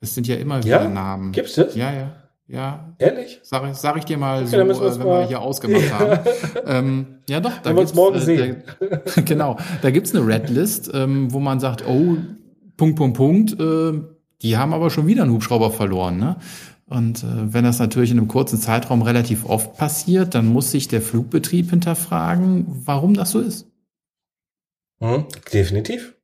[0.00, 0.88] Es sind ja immer wieder Ja?
[0.88, 1.30] Namen.
[1.30, 1.76] Gibt's das?
[1.76, 2.12] Ja, ja,
[2.48, 2.88] ja.
[2.98, 3.38] Ehrlich?
[3.44, 6.18] Sag, ich- sag ich dir mal Okay, so, äh, wenn mal- wir hier ausgemacht haben.
[6.66, 7.52] ähm, ja, doch.
[7.62, 8.64] Da Wenn wir uns morgen äh, sehen.
[8.80, 9.56] Da, genau.
[9.80, 12.16] Da gibt's eine Redlist, ähm, wo man sagt, oh,
[12.76, 13.92] Punkt, Punkt, Punkt, äh,
[14.42, 16.36] die haben aber schon wieder einen Hubschrauber verloren, ne?
[16.92, 20.88] Und äh, wenn das natürlich in einem kurzen Zeitraum relativ oft passiert, dann muss sich
[20.88, 23.66] der Flugbetrieb hinterfragen, warum das so ist.
[25.00, 26.14] Mhm, definitiv.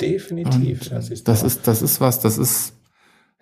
[0.00, 0.82] Definitiv.
[0.82, 2.72] Und das das, ist, ist, das ist was, das ist,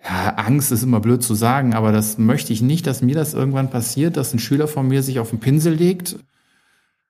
[0.03, 3.33] ja, Angst ist immer blöd zu sagen, aber das möchte ich nicht, dass mir das
[3.33, 6.17] irgendwann passiert, dass ein Schüler von mir sich auf den Pinsel legt,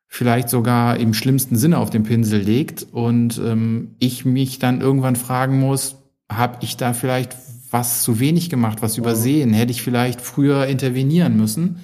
[0.07, 5.15] vielleicht sogar im schlimmsten Sinne auf den Pinsel legt und ähm, ich mich dann irgendwann
[5.15, 5.97] fragen muss,
[6.29, 7.35] habe ich da vielleicht
[7.75, 9.51] was zu wenig gemacht, was übersehen?
[9.51, 11.81] Hätte ich vielleicht früher intervenieren müssen?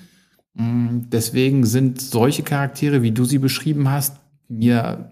[0.53, 4.15] Mm, Deswegen sind solche Charaktere, wie du sie beschrieben hast,
[4.47, 5.11] mir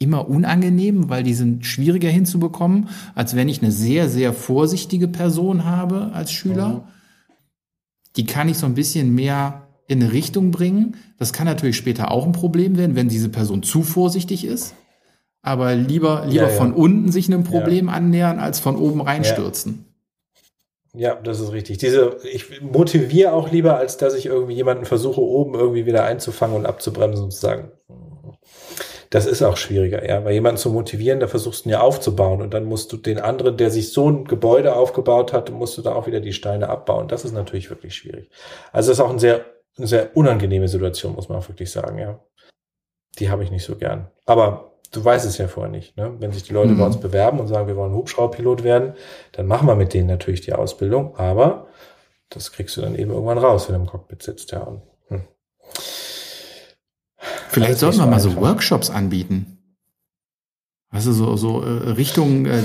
[0.00, 5.64] immer unangenehm, weil die sind schwieriger hinzubekommen, als wenn ich eine sehr, sehr vorsichtige Person
[5.64, 6.88] habe als Schüler.
[8.16, 10.96] Die kann ich so ein bisschen mehr in eine Richtung bringen.
[11.18, 14.74] Das kann natürlich später auch ein Problem werden, wenn diese Person zu vorsichtig ist.
[15.40, 16.48] Aber lieber, lieber Ja, ja.
[16.48, 19.85] von unten sich einem Problem annähern, als von oben reinstürzen.
[20.96, 21.78] Ja, das ist richtig.
[21.78, 26.56] Diese, ich motiviere auch lieber, als dass ich irgendwie jemanden versuche, oben irgendwie wieder einzufangen
[26.56, 27.70] und abzubremsen und zu sagen,
[29.10, 32.40] das ist auch schwieriger, ja, weil jemanden zu motivieren, da versuchst du ihn ja aufzubauen
[32.40, 35.82] und dann musst du den anderen, der sich so ein Gebäude aufgebaut hat, musst du
[35.82, 37.08] da auch wieder die Steine abbauen.
[37.08, 38.30] Das ist natürlich wirklich schwierig.
[38.72, 39.44] Also das ist auch ein sehr,
[39.76, 42.18] eine sehr unangenehme Situation, muss man auch wirklich sagen, ja.
[43.18, 44.10] Die habe ich nicht so gern.
[44.26, 46.14] Aber du weißt es ja vorher nicht, ne?
[46.18, 46.78] Wenn sich die Leute Mhm.
[46.78, 48.94] bei uns bewerben und sagen, wir wollen Hubschrauberpilot werden,
[49.32, 51.66] dann machen wir mit denen natürlich die Ausbildung, aber
[52.30, 54.60] das kriegst du dann eben irgendwann raus, wenn du im Cockpit sitzt, ja.
[54.60, 55.22] Und, hm.
[57.48, 58.36] Vielleicht sollten wir so mal so.
[58.36, 59.58] Workshops anbieten.
[60.90, 62.62] Also so, so äh, Richtung, äh,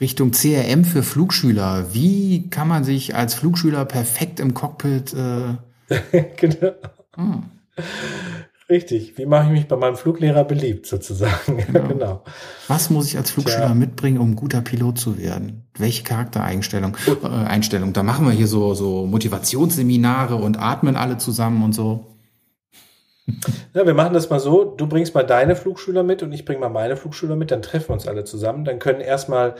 [0.00, 1.92] Richtung CRM für Flugschüler.
[1.92, 5.56] Wie kann man sich als Flugschüler perfekt im Cockpit äh,
[6.36, 6.72] genau.
[7.16, 7.44] hm.
[8.70, 9.16] Richtig.
[9.16, 11.58] Wie mache ich mich bei meinem Fluglehrer beliebt, sozusagen?
[11.68, 11.88] Genau.
[11.88, 12.24] genau.
[12.66, 13.74] Was muss ich als Flugschüler Tja.
[13.74, 15.66] mitbringen, um guter Pilot zu werden?
[15.76, 16.96] Welche Charaktereinstellung?
[17.22, 17.92] Äh, Einstellung.
[17.92, 22.06] Da machen wir hier so, so Motivationsseminare und atmen alle zusammen und so.
[23.74, 26.60] Ja, wir machen das mal so, du bringst mal deine Flugschüler mit und ich bringe
[26.60, 28.64] mal meine Flugschüler mit, dann treffen wir uns alle zusammen.
[28.64, 29.54] Dann können erstmal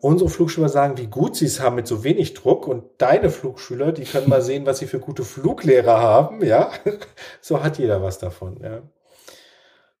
[0.00, 3.92] unsere Flugschüler sagen, wie gut sie es haben mit so wenig Druck und deine Flugschüler,
[3.92, 6.70] die können mal sehen, was sie für gute Fluglehrer haben, ja.
[7.40, 8.82] So hat jeder was davon, ja.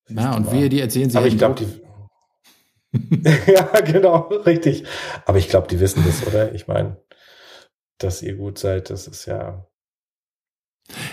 [0.08, 1.80] Ja, und wir, die erzählen sie Aber ich glaube, die.
[3.52, 4.84] ja, genau, richtig.
[5.24, 6.52] Aber ich glaube, die wissen das, oder?
[6.54, 6.96] Ich meine,
[7.98, 9.66] dass ihr gut seid, das ist ja.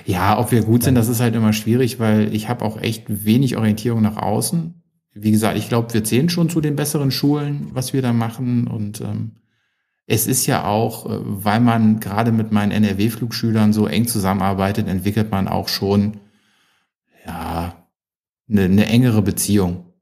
[0.05, 3.05] Ja, ob wir gut sind, das ist halt immer schwierig, weil ich habe auch echt
[3.07, 4.81] wenig Orientierung nach außen.
[5.20, 8.68] Wie gesagt, ich glaube, wir zählen schon zu den besseren Schulen, was wir da machen.
[8.68, 9.32] Und ähm,
[10.05, 15.32] es ist ja auch, äh, weil man gerade mit meinen NRW-Flugschülern so eng zusammenarbeitet, entwickelt
[15.32, 16.20] man auch schon
[17.26, 17.88] ja
[18.49, 19.93] eine, eine engere Beziehung.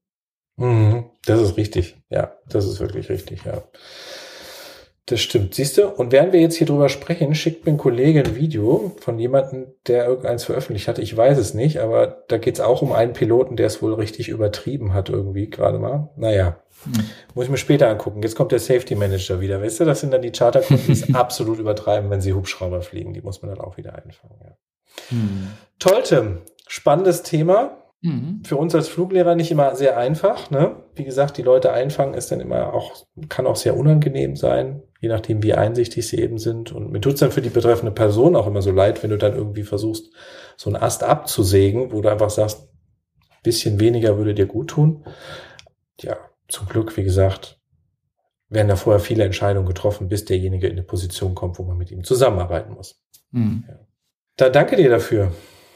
[0.57, 1.97] Mhm, das ist richtig.
[2.09, 3.63] Ja, das ist wirklich richtig, ja.
[5.07, 5.53] Das stimmt.
[5.53, 5.87] Siehst du?
[5.87, 9.67] Und während wir jetzt hier drüber sprechen, schickt mir ein Kollege ein Video von jemandem,
[9.85, 10.97] der irgendeins veröffentlicht hat.
[10.97, 13.93] Ich weiß es nicht, aber da geht es auch um einen Piloten, der es wohl
[13.93, 16.09] richtig übertrieben hat irgendwie gerade mal.
[16.15, 16.93] Naja, hm.
[17.35, 18.23] muss ich mir später angucken.
[18.23, 19.61] Jetzt kommt der Safety Manager wieder.
[19.61, 23.13] Weißt du, das sind dann die Charterkunden, die es absolut übertreiben, wenn sie Hubschrauber fliegen.
[23.13, 24.39] Die muss man dann auch wieder einfangen.
[24.43, 24.57] Ja.
[25.09, 25.49] Hm.
[25.77, 26.41] Toll, Tim.
[26.67, 27.77] Spannendes Thema.
[28.05, 28.41] Mhm.
[28.45, 30.51] Für uns als Fluglehrer nicht immer sehr einfach.
[30.51, 30.75] Ne?
[30.93, 32.93] Wie gesagt, die Leute einfangen ist dann immer auch,
[33.29, 36.71] kann auch sehr unangenehm sein, je nachdem, wie einsichtig sie eben sind.
[36.71, 39.33] Und mir tut's dann für die betreffende Person auch immer so leid, wenn du dann
[39.33, 40.13] irgendwie versuchst,
[40.55, 42.69] so einen Ast abzusägen, wo du einfach sagst,
[43.41, 45.03] bisschen weniger würde dir gut tun.
[45.99, 47.59] Ja, zum Glück, wie gesagt,
[48.49, 51.89] werden da vorher viele Entscheidungen getroffen, bis derjenige in eine Position kommt, wo man mit
[51.89, 53.01] ihm zusammenarbeiten muss.
[53.31, 53.63] Mhm.
[53.67, 53.79] Ja.
[54.37, 55.31] Da danke dir dafür.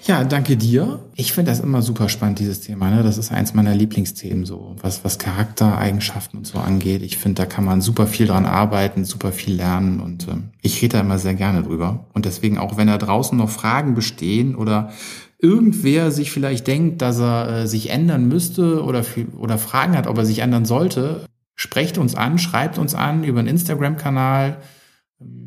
[0.06, 1.00] Ja, danke dir.
[1.16, 2.90] Ich finde das immer super spannend, dieses Thema.
[2.90, 3.04] Ne?
[3.04, 7.02] Das ist eins meiner Lieblingsthemen, so was, was Charaktereigenschaften und so angeht.
[7.04, 10.82] Ich finde, da kann man super viel dran arbeiten, super viel lernen und äh, ich
[10.82, 12.06] rede da immer sehr gerne drüber.
[12.14, 14.92] Und deswegen auch, wenn da draußen noch Fragen bestehen oder
[15.38, 19.04] irgendwer sich vielleicht denkt, dass er äh, sich ändern müsste oder,
[19.38, 21.26] oder Fragen hat, ob er sich ändern sollte,
[21.56, 24.58] sprecht uns an, schreibt uns an über einen Instagram-Kanal.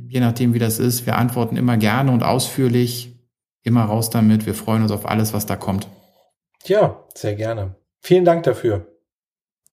[0.08, 1.06] Je nachdem, wie das ist.
[1.06, 3.11] Wir antworten immer gerne und ausführlich.
[3.62, 4.46] Immer raus damit.
[4.46, 5.88] Wir freuen uns auf alles, was da kommt.
[6.64, 7.76] Ja, sehr gerne.
[8.00, 8.86] Vielen Dank dafür.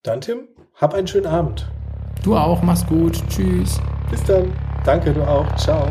[0.04, 1.72] Dann, Tim, hab einen schönen Abend.
[2.24, 2.62] Du auch.
[2.62, 3.22] Mach's gut.
[3.30, 3.80] Tschüss.
[4.10, 4.54] Bis dann.
[4.86, 5.56] Danke, du auch.
[5.56, 5.88] Ciao.